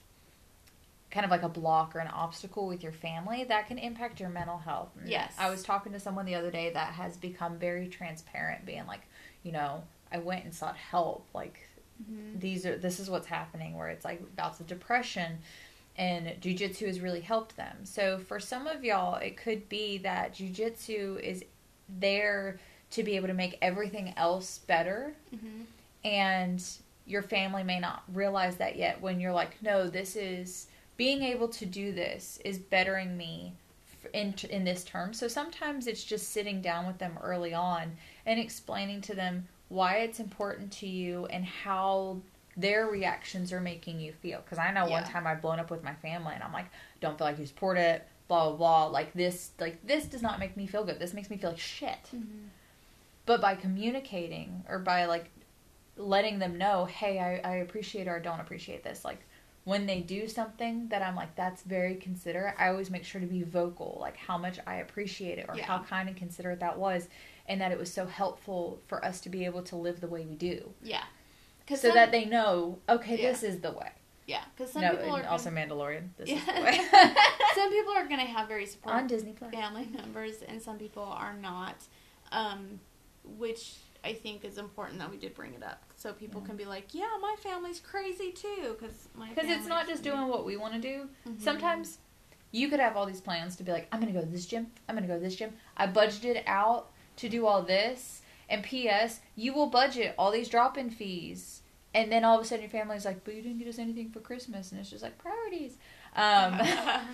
[1.11, 4.29] kind of like a block or an obstacle with your family, that can impact your
[4.29, 4.89] mental health.
[4.99, 5.33] And Yes.
[5.37, 9.07] I was talking to someone the other day that has become very transparent, being like,
[9.43, 11.25] you know, I went and sought help.
[11.33, 11.59] Like,
[12.03, 12.39] Mhm.
[12.39, 15.39] these are this is what's happening where it's like bouts of depression
[15.97, 17.85] and jujitsu has really helped them.
[17.85, 21.43] So for some of y'all it could be that jujitsu is
[21.87, 22.59] there
[22.91, 25.65] to be able to make everything else better Mhm.
[26.03, 26.63] and
[27.05, 30.67] your family may not realize that yet when you're like no this is
[30.97, 33.53] being able to do this is bettering me
[34.13, 38.39] in in this term so sometimes it's just sitting down with them early on and
[38.39, 42.17] explaining to them why it's important to you and how
[42.57, 44.39] their reactions are making you feel.
[44.39, 46.67] Because i know one time i've blown up with my family and i'm like
[47.01, 48.85] don't feel like you support it blah blah blah.
[48.87, 50.99] Like this like this does not make me feel good.
[50.99, 51.99] This makes me feel like shit.
[52.15, 52.47] Mhm.
[53.25, 55.29] but by communicating or by like
[55.97, 59.19] letting them know hey I, I appreciate or I don't appreciate this like
[59.63, 63.25] when they do something that i'm like that's very considerate i always make sure to
[63.27, 65.65] be vocal like how much i appreciate it or Yeah.
[65.65, 67.07] how kind and considerate that was
[67.47, 70.25] and that it was so helpful for us to be able to live the way
[70.25, 71.03] we do Yeah.
[71.67, 73.31] Cause so that they know okay Yeah.
[73.31, 73.91] this is the way
[74.27, 76.37] yeah, because some no people are also gonna, mandalorian this Yeah.
[76.37, 76.79] is the way
[77.55, 80.77] some people are going to have very supportive on disney plus family members and some
[80.79, 81.75] people are not
[82.31, 82.79] um,
[83.37, 86.47] which i think is important that we did bring it up so people Yeah.
[86.47, 90.27] can be like yeah my family's crazy too because my because it's not just doing
[90.27, 91.39] what we want to do Mhm.
[91.41, 91.99] Sometimes
[92.51, 94.45] you could have all these plans to be like, I'm going to go to this
[94.45, 94.67] gym.
[94.87, 95.51] I'm going to go to this gym.
[95.75, 98.21] I budgeted out to do all this.
[98.47, 99.21] And P.S.
[99.35, 101.63] You will budget all these drop in fees
[101.95, 104.11] and then all of a sudden your family's like, "But you didn't get us anything
[104.11, 105.77] for Christmas," and it's just like priorities.
[106.15, 106.61] Um,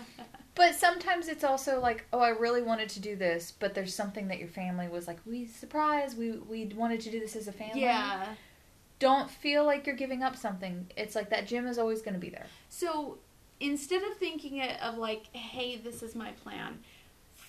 [0.55, 4.27] but sometimes it's also like, "Oh, I really wanted to do this, but there's something
[4.29, 7.51] that your family was like, we surprise, we we wanted to do this as a
[7.51, 8.25] family." yeah.
[8.97, 10.87] Don't feel like you're giving up something.
[10.95, 12.45] It's like that gym is always going to be there.
[12.69, 13.17] So
[13.59, 16.77] instead of thinking it of like, hey, this is my plan,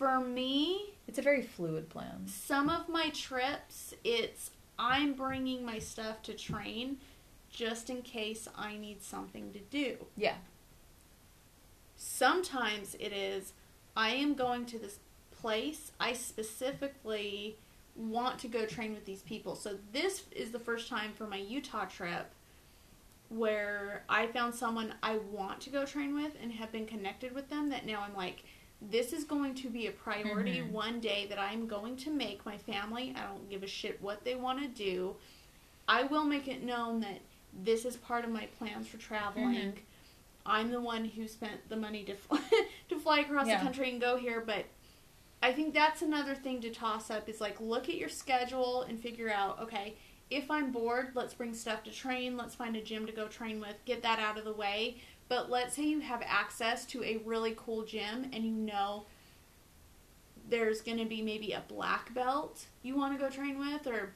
[0.02, 2.26] for me, It's a very fluid plan.
[2.26, 6.96] some of my trips, it's I'm bringing my stuff to train
[7.50, 9.98] just in case I need something to do.
[10.16, 10.34] Yeah.
[11.94, 13.52] Sometimes it is
[13.96, 14.98] I am going to this
[15.40, 15.92] place.
[16.00, 17.58] I specifically
[17.94, 19.54] want to go train with these people.
[19.54, 22.32] So this is the first time for my Utah trip
[23.28, 27.50] where I found someone I want to go train with and have been connected with
[27.50, 28.42] them that now I'm like
[28.90, 30.70] this is going to be a priority Mhm.
[30.72, 33.14] one day that I'm going to make my family.
[33.16, 35.16] I don't give a shit what they want to do.
[35.88, 37.20] I will make it known that
[37.52, 39.72] this is part of my plans for traveling.
[39.72, 39.78] Mhm.
[40.44, 42.40] I'm the one who spent the money to fly,
[42.88, 43.58] to fly across Yeah.
[43.58, 44.64] the country and go here, but
[45.42, 48.98] I think that's another thing to toss up is like look at your schedule and
[49.00, 49.96] figure out, okay,
[50.30, 53.60] if I'm bored, let's bring stuff to train, let's find a gym to go train
[53.60, 54.96] with, get that out of the way.
[55.32, 59.06] But let's say you have access to a really cool gym and you know
[60.50, 64.12] there's going to be maybe a black belt you want to go train with or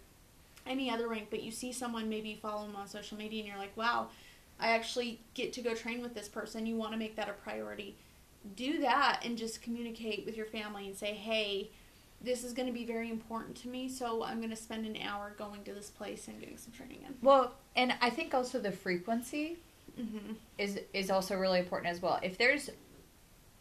[0.67, 3.57] any other rank, but you see someone maybe follow them on social media and you're
[3.57, 4.09] like, wow,
[4.61, 6.67] I actually get to go train with this person.
[6.67, 7.97] You want to make that a priority.
[8.55, 11.71] Do that and just communicate with your family and say, hey,
[12.21, 14.99] this is going to be very important to me, so I'm going to spend an
[15.01, 17.15] hour going to this place and doing some training in.
[17.23, 19.57] Well, and I think also the frequency
[19.99, 20.35] Mm-hmm.
[20.59, 22.19] is is also really important as well.
[22.23, 22.71] If there's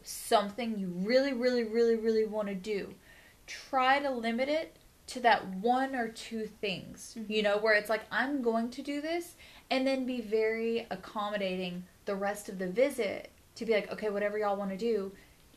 [0.03, 2.93] something you really, really, really, really want to do,
[3.47, 4.75] try to limit it
[5.07, 7.17] to that one or two things.
[7.27, 9.35] You know, where it's like I'm going to do this,
[9.71, 14.37] and then be very accommodating the rest of the visit to be like, okay, whatever
[14.37, 15.11] y'all want to do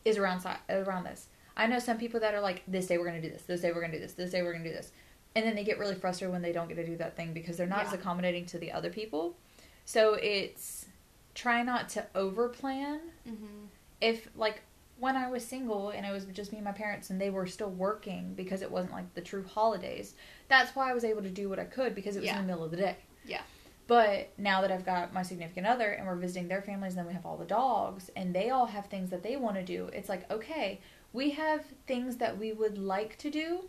[0.05, 1.27] is around around this.
[1.57, 3.71] I know some people that are like, this day we're gonna do this, this day
[3.71, 4.91] we're gonna do this, this day we're gonna do this,
[5.35, 7.57] and then they get really frustrated when they don't get to do that thing because
[7.57, 9.35] they're not as accommodating to the other people.
[9.89, 10.85] So it's
[11.33, 12.99] try not to over plan.
[13.27, 13.65] Mm-hmm.
[14.01, 14.61] If like
[14.99, 17.47] when I was single and it was just me and my parents and they were
[17.47, 20.13] still working because it wasn't like the true holidays,
[20.47, 22.35] that's why I was able to do what I could because it was Yeah.
[22.39, 22.97] in the middle of the day.
[23.25, 23.41] Yeah.
[23.87, 27.07] But now that I've got my significant other and we're visiting their families, and then
[27.07, 29.89] we have all the dogs and they all have things that they want to do.
[29.91, 30.81] It's like, okay,
[31.13, 33.67] we have things that we would like to do,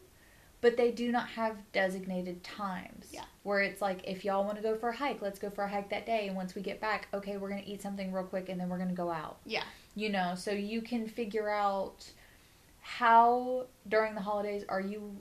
[0.60, 3.06] but they do not have designated times.
[3.12, 3.24] Yeah.
[3.42, 5.68] Where it's like, if y'all want to go for a hike, let's go for a
[5.68, 6.26] hike that day.
[6.26, 8.68] And once we get back, okay, we're going to eat something real quick and then
[8.68, 9.38] we're going to go out.
[9.46, 9.64] Yeah.
[9.94, 12.10] You know, so you can figure out
[12.80, 15.16] how during the holidays are you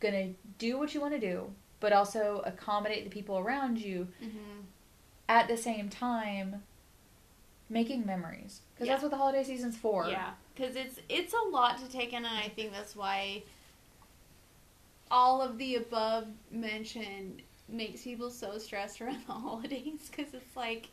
[0.00, 4.08] going to do what you want to do, but also accommodate the people around you
[4.22, 4.60] Mm-hmm.
[5.28, 6.62] at the same time
[7.70, 8.94] making memories because Yeah.
[8.94, 12.24] that's what the holiday season's for Yeah, because it's it's a lot to take in,
[12.24, 13.42] and I think that's why
[15.10, 20.88] all of the above mentioned makes people so stressed around the holidays because it's like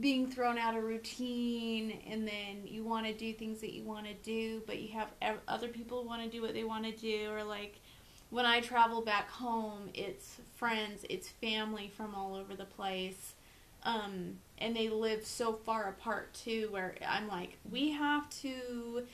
[0.00, 4.06] being thrown out of routine and then you want to do things that you want
[4.06, 5.08] to do but you have
[5.46, 7.78] other people want to do what they want to do or like
[8.30, 13.34] when i travel back home it's friends it's family from all over the place
[13.84, 19.04] um, and they live so far apart too where i'm like we have to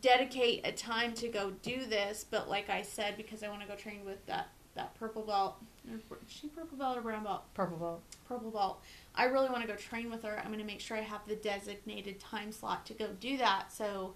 [0.00, 3.68] dedicate a time to go do this but like i said because i want to
[3.68, 5.56] go train with that that purple belt
[5.94, 7.42] is she purple belt or brown belt?
[7.54, 8.02] Purple belt.
[8.26, 8.82] Purple belt.
[9.14, 10.38] I really want to go train with her.
[10.38, 13.72] I'm going to make sure i have the designated time slot to go do that
[13.72, 14.14] so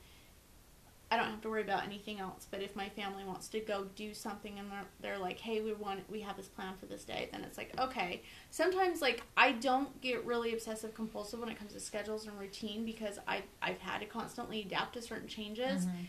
[1.12, 3.84] i don't have to worry about anything else but if my family wants to go
[3.94, 7.04] do something and they're, they're like hey we want we have this plan for this
[7.04, 11.58] day then it's like okay sometimes like i don't get really obsessive compulsive when it
[11.58, 15.84] comes to schedules and routine because i i've had to constantly adapt to certain changes
[15.84, 16.06] Mhm.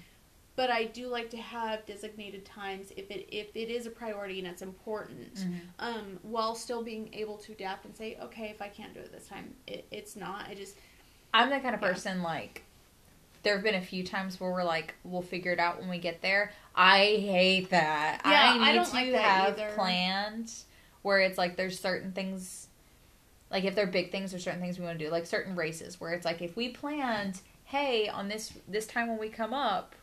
[0.56, 4.38] but I do like to have designated times if it if it is a priority
[4.38, 5.60] and it's important, Mhm.
[5.80, 9.12] um, while still being able to adapt and say, okay, if I can't do it
[9.12, 10.48] this time, it, it's not.
[10.48, 10.76] I just
[11.34, 11.88] i'm the kind of Yeah.
[11.92, 12.62] person like
[13.44, 15.98] there have been a few times where we're like we'll figure it out when we
[16.00, 16.52] get there.
[16.76, 18.22] I hate that.
[18.26, 19.72] Yeah, i I need don't to like have either.
[19.76, 20.52] planned
[21.04, 22.68] where it's like there's certain things
[23.52, 26.00] like if they're big things or certain things we want to do like certain races
[26.00, 29.94] where it's like if we planned hey on this this time when we come up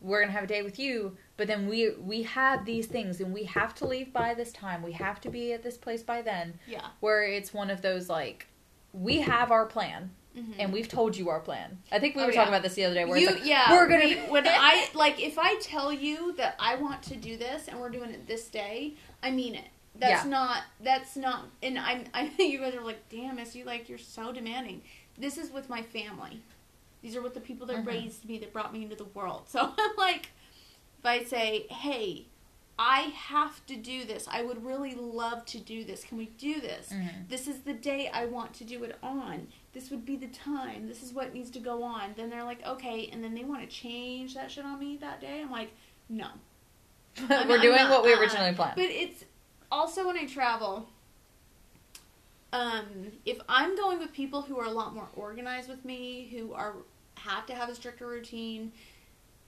[0.00, 3.32] we're gonna have a day with you but then we we have these things and
[3.32, 4.82] we have to leave by this time.
[4.82, 6.58] We have to be at this place by then.
[6.66, 6.88] Yeah.
[7.00, 8.46] where it's one of those like
[8.92, 10.54] we have our plan Mhm.
[10.60, 12.36] and we've told you our plan i think we Oh, were yeah.
[12.38, 14.46] talking about this the other day where you, it's like yeah, we're gonna we- when
[14.48, 18.10] I like if I tell you that I want to do this and we're doing
[18.10, 19.64] it this day, I mean it.
[19.96, 20.30] That's Yeah.
[20.30, 20.62] not.
[20.80, 21.46] That's not.
[21.64, 22.04] And I'm.
[22.14, 24.82] I think you guys are like, damn, Miss, you like you're so demanding.
[25.18, 26.40] This is with my family.
[27.02, 27.86] These are with the people that Mhm.
[27.86, 29.42] raised me, that brought me into the world.
[29.48, 30.30] So I'm like,
[31.00, 32.26] if I say, hey,
[32.78, 34.26] I have to do this.
[34.30, 36.04] I would really love to do this.
[36.04, 36.90] Can we do this?
[36.90, 37.28] Mhm.
[37.28, 39.48] This is the day I want to do it on.
[39.72, 40.88] This would be the time.
[40.88, 42.14] This is what needs to go on.
[42.16, 45.20] Then they're like, okay, and then they want to change that shit on me that
[45.20, 45.40] day.
[45.42, 45.70] I'm like,
[46.08, 46.26] no.
[47.28, 48.74] I'm- We're I'm doing not- what we originally planned.
[48.76, 49.24] But it's
[49.70, 50.88] also when I travel,
[52.52, 56.52] um, if I'm going with people who are a lot more organized with me, who
[56.52, 56.74] are
[57.16, 58.72] have to have a stricter routine,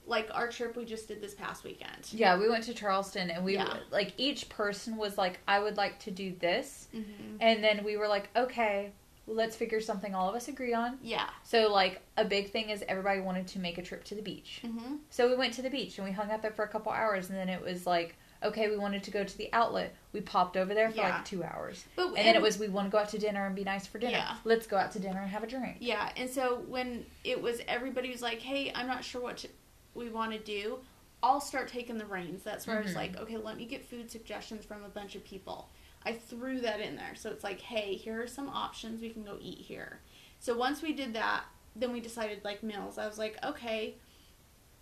[0.05, 2.07] like our trip we just did this past weekend.
[2.11, 3.77] Yeah, we went to Charleston and we Yeah.
[3.91, 6.87] like each person was like, I would like to do this.
[6.95, 7.37] Mm-hmm.
[7.41, 8.91] And then we were like, okay,
[9.25, 10.97] let's figure something all of us agree on.
[11.01, 11.29] Yeah.
[11.43, 14.61] So, like, a big thing is everybody wanted to make a trip to the beach.
[14.65, 14.95] Mm-hmm.
[15.09, 17.29] So we went to the beach and we hung out there for a couple hours.
[17.29, 19.95] And then it was like, okay, we wanted to go to the outlet.
[20.11, 21.15] We popped over there for Yeah.
[21.15, 21.85] like two hours.
[21.95, 23.87] But And then it was, we want to go out to dinner and be nice
[23.87, 24.17] for dinner.
[24.17, 24.35] Yeah.
[24.43, 25.77] Let's go out to dinner and have a drink.
[25.79, 29.47] Yeah, and so when it was everybody was like, "Hey, I'm not sure what to,
[29.95, 30.79] we want to do,"
[31.23, 32.43] I'll start taking the reins.
[32.43, 32.95] That's where I was Mhm.
[32.97, 35.69] like, "Okay, let me get food suggestions from a bunch of people."
[36.05, 39.01] I threw that in there, so it's like, "Hey, here are some options.
[39.01, 39.99] We can go eat here."
[40.39, 41.43] So once we did that,
[41.75, 42.97] then we decided like meals.
[42.97, 43.95] I was like, "Okay,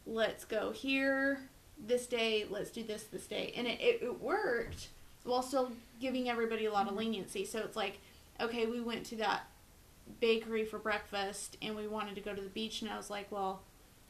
[0.05, 1.41] let's go here
[1.77, 2.45] this day.
[2.49, 4.89] Let's do this this day," and it it, it worked
[5.23, 6.99] while still giving everybody a lot of mm-hmm.
[6.99, 7.45] leniency.
[7.45, 7.99] So it's like,
[8.39, 9.43] okay, we went to that
[10.19, 13.31] bakery for breakfast and we wanted to go to the beach and I was like,
[13.31, 13.61] well,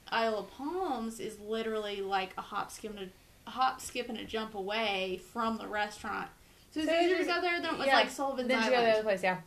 [0.09, 4.17] Isle of Palms is literally like a hop skip and a, a hop skip and
[4.17, 6.29] a jump away from the restaurant.
[6.71, 8.91] So it's So to go there than it yeah, like Sullivan's Then to go the
[8.91, 9.37] other place, yeah.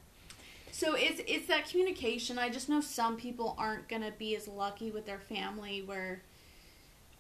[0.71, 2.39] So it's it's that communication.
[2.39, 6.23] I just know some people aren't gonna be as lucky with their family where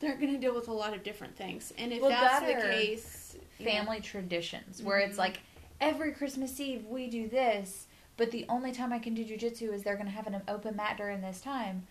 [0.01, 1.73] they're gonna deal with a lot of different things.
[1.79, 5.21] And if Well, that's that the case, you know, family traditions where it's Mhm.
[5.21, 5.41] like
[5.81, 7.87] every Christmas Eve we do this,
[8.17, 10.77] but the only time I can do jujitsu is they're going to have an open
[10.77, 11.87] mat during this time.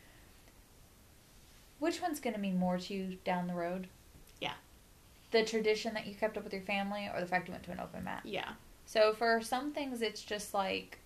[1.80, 3.88] Which one's going to mean more to you down the road?
[5.34, 7.72] The tradition that you kept up with your family or the fact you went to
[7.72, 8.22] an open mat?
[8.24, 8.54] yeah,
[8.86, 11.00] So for some things, it's just like,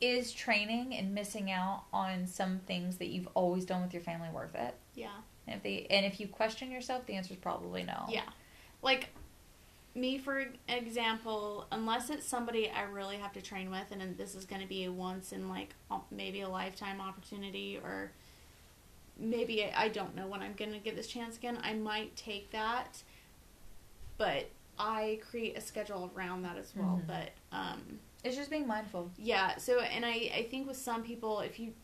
[0.00, 4.28] is training and missing out on some things that you've always done with your family
[4.30, 4.74] worth it?
[4.94, 5.08] yeah.
[5.48, 8.06] And if they and if you question yourself, the answer is probably no.
[8.08, 8.24] Yeah.
[8.82, 9.10] Like
[9.94, 14.44] me for example, unless it's somebody I really have to train with and this is
[14.44, 15.74] going to be a once in like
[16.10, 18.10] maybe a lifetime opportunity or
[19.18, 22.50] maybe I don't know when I'm going to get this chance again, I might take
[22.50, 23.02] that.
[24.18, 27.06] But I create a schedule around that as well, Mhm.
[27.06, 29.10] but um It's just being mindful.
[29.18, 31.74] yeah, so and I I think with some people if you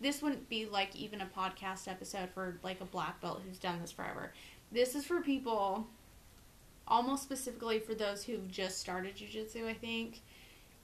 [0.00, 3.80] this wouldn't be like even a podcast episode for like a black belt who's done
[3.80, 4.32] this forever.
[4.72, 5.86] This is for people
[6.88, 10.20] almost specifically for those who've just started jujitsu, I think.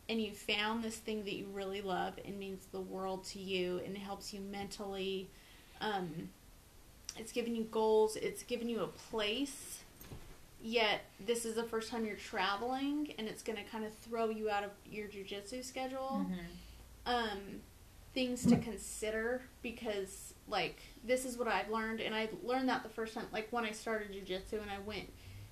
[0.09, 3.79] And you found this thing that you really love and means the world to you
[3.85, 5.29] and it helps you mentally.
[5.81, 6.31] Um,
[7.17, 9.81] it's giving you goals, it's giving you a place.
[10.61, 14.51] Yet this is the first time you're traveling and it's gonna kind of throw you
[14.51, 16.35] out of your jujitsu schedule Mm-hmm.
[17.07, 17.39] um,
[18.15, 22.89] things to consider because like this is what I've learned and I learned that the
[22.89, 25.09] first time like when I started jujitsu and I went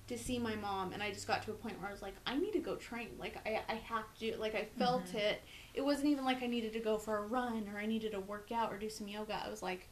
[0.09, 2.15] to see my mom and I just got to a point where I was like
[2.25, 5.15] I need to go train like I, I have to like I felt Mhm.
[5.15, 5.41] it
[5.73, 8.19] it wasn't even like I needed to go for a run or I needed to
[8.19, 9.87] work out or do some yoga I was like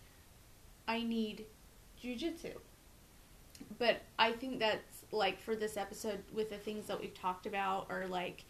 [0.88, 1.46] I need
[2.04, 2.54] jujitsu
[3.78, 7.88] but I think that's like for this episode with the things that we've talked about
[7.90, 8.44] or like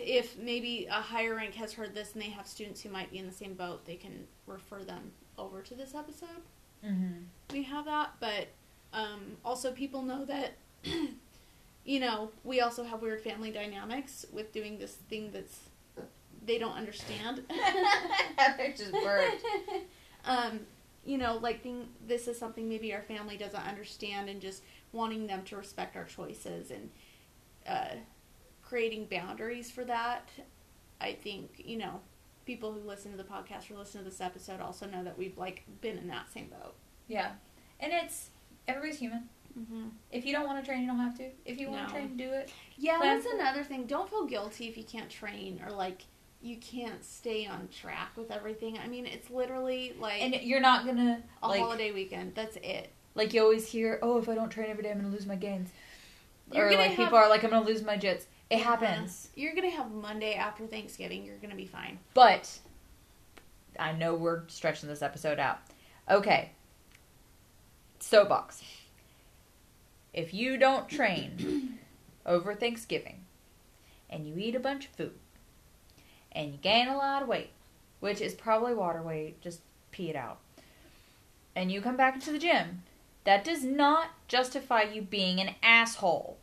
[0.00, 3.18] if maybe a higher rank has heard this and they have students who might be
[3.18, 6.28] in the same boat, they can refer them over to this episode.
[6.84, 7.24] Mm-hmm.
[7.52, 8.48] We have that, but
[8.94, 10.54] um, also people know that,
[11.84, 15.58] you know, we also have weird family dynamics with doing this thing that's
[16.44, 17.42] they don't understand.
[18.36, 19.42] Heather just burped.
[20.24, 20.60] um,
[21.06, 25.26] you know, like thing, this is something maybe our family doesn't understand, and just wanting
[25.26, 26.90] them to respect our choices and
[27.68, 27.94] uh,
[28.62, 30.28] creating boundaries for that.
[31.00, 32.00] I think you know
[32.46, 35.36] people who listen to the podcast or listen to this episode also know that we've
[35.38, 36.74] like been in that same boat.
[37.08, 37.32] Yeah,
[37.80, 38.30] and it's
[38.66, 39.28] everybody's human.
[39.58, 39.88] Mm-hmm.
[40.12, 41.30] If you don't want to train, you don't have to.
[41.46, 41.86] If you want No.
[41.88, 42.52] to train, do it.
[42.76, 43.86] Yeah, Plan that's for- another thing.
[43.86, 46.02] Don't feel guilty if you can't train or like
[46.46, 48.78] you can't stay on track with everything.
[48.78, 52.34] I mean, it's literally like And you're not gonna a like holiday weekend.
[52.34, 52.90] That's it.
[53.14, 55.36] like you always hear, oh, if I don't train every day, I'm gonna lose my
[55.36, 55.70] gains.
[56.52, 58.26] You're or like have- people are like, I'm gonna lose my jits.
[58.48, 58.64] It Yeah.
[58.64, 61.24] happens, You're gonna have Monday after Thanksgiving.
[61.24, 61.98] You're gonna be fine.
[62.14, 62.58] but
[63.78, 65.58] I know we're stretching this episode out.
[66.10, 66.52] Okay,
[67.98, 68.62] soapbox.
[70.14, 71.78] If you don't train
[72.26, 73.24] over Thanksgiving
[74.08, 75.18] and you eat a bunch of food
[76.36, 77.50] and you gain a lot of weight,
[78.00, 79.60] which is probably water weight, just
[79.90, 80.38] pee it out,
[81.56, 82.82] and you come back into the gym,
[83.24, 86.36] that does not justify you being an asshole.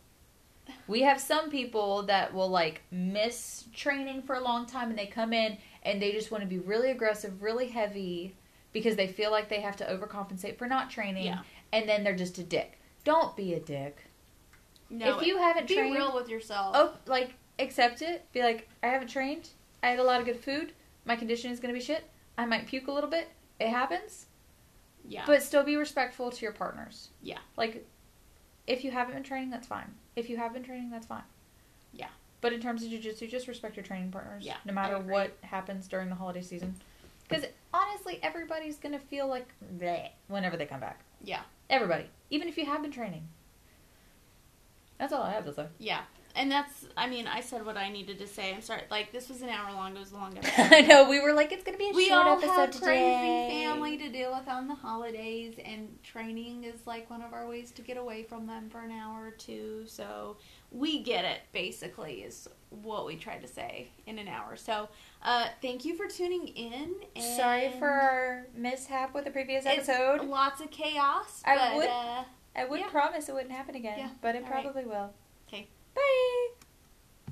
[0.88, 5.06] We have some people that will like miss training for a long time and they
[5.06, 8.34] come in and they just want to be really aggressive, really heavy
[8.72, 11.40] because they feel like they have to overcompensate for not training Yeah.
[11.72, 12.80] and then they're just a dick.
[13.04, 13.98] Don't be a dick.
[14.90, 16.72] No, if you haven't be trained, real with yourself.
[16.76, 18.26] oh, like accept it.
[18.32, 19.50] Be like, I haven't trained.
[19.84, 20.72] I had a lot of good food.
[21.06, 22.10] My condition is going to be shit.
[22.38, 23.30] I might puke a little bit.
[23.60, 24.26] It happens.
[25.08, 25.24] yeah.
[25.28, 27.10] But still be respectful to your partners.
[27.22, 27.40] Yeah.
[27.58, 27.86] Like,
[28.66, 29.94] if you haven't been training, that's fine.
[30.16, 31.24] If you have been training, that's fine.
[31.92, 32.08] Yeah.
[32.42, 34.44] But in terms of jujitsu, just respect your training partners.
[34.46, 36.76] Yeah, No matter what happens during the holiday season.
[37.28, 41.02] Because honestly, everybody's going to feel like bleh whenever they come back.
[41.24, 41.42] Yeah.
[41.70, 42.06] Everybody.
[42.30, 43.28] Even if you have been training.
[44.98, 45.68] That's all I have to say.
[45.80, 46.02] yeah.
[46.36, 48.54] And that's, I mean, I said what I needed to say.
[48.56, 48.82] I'm sorry.
[48.90, 49.96] Like, this was an hour long.
[49.96, 50.74] It was a long episode.
[50.76, 51.08] I know.
[51.08, 52.86] We were like, it's going to be a we short all episode have today.
[52.86, 57.48] crazy family to deal with on the holidays, and training is like one of our
[57.48, 59.84] ways to get away from them for an hour or two.
[59.86, 60.38] So
[60.72, 61.42] we get it.
[61.52, 64.56] Basically, is what we tried to say in an hour.
[64.56, 64.90] So
[65.22, 66.96] uh, thank you for tuning in.
[67.16, 70.26] And Sorry for our mishap with the previous episode.
[70.28, 71.44] lots of chaos.
[71.46, 72.24] I but, would- Uh,
[72.56, 72.88] I would yeah.
[72.90, 74.62] promise it wouldn't happen again, Yeah, but it all right.
[74.64, 74.94] probably will.
[74.94, 75.12] okay.
[75.96, 76.63] Bye.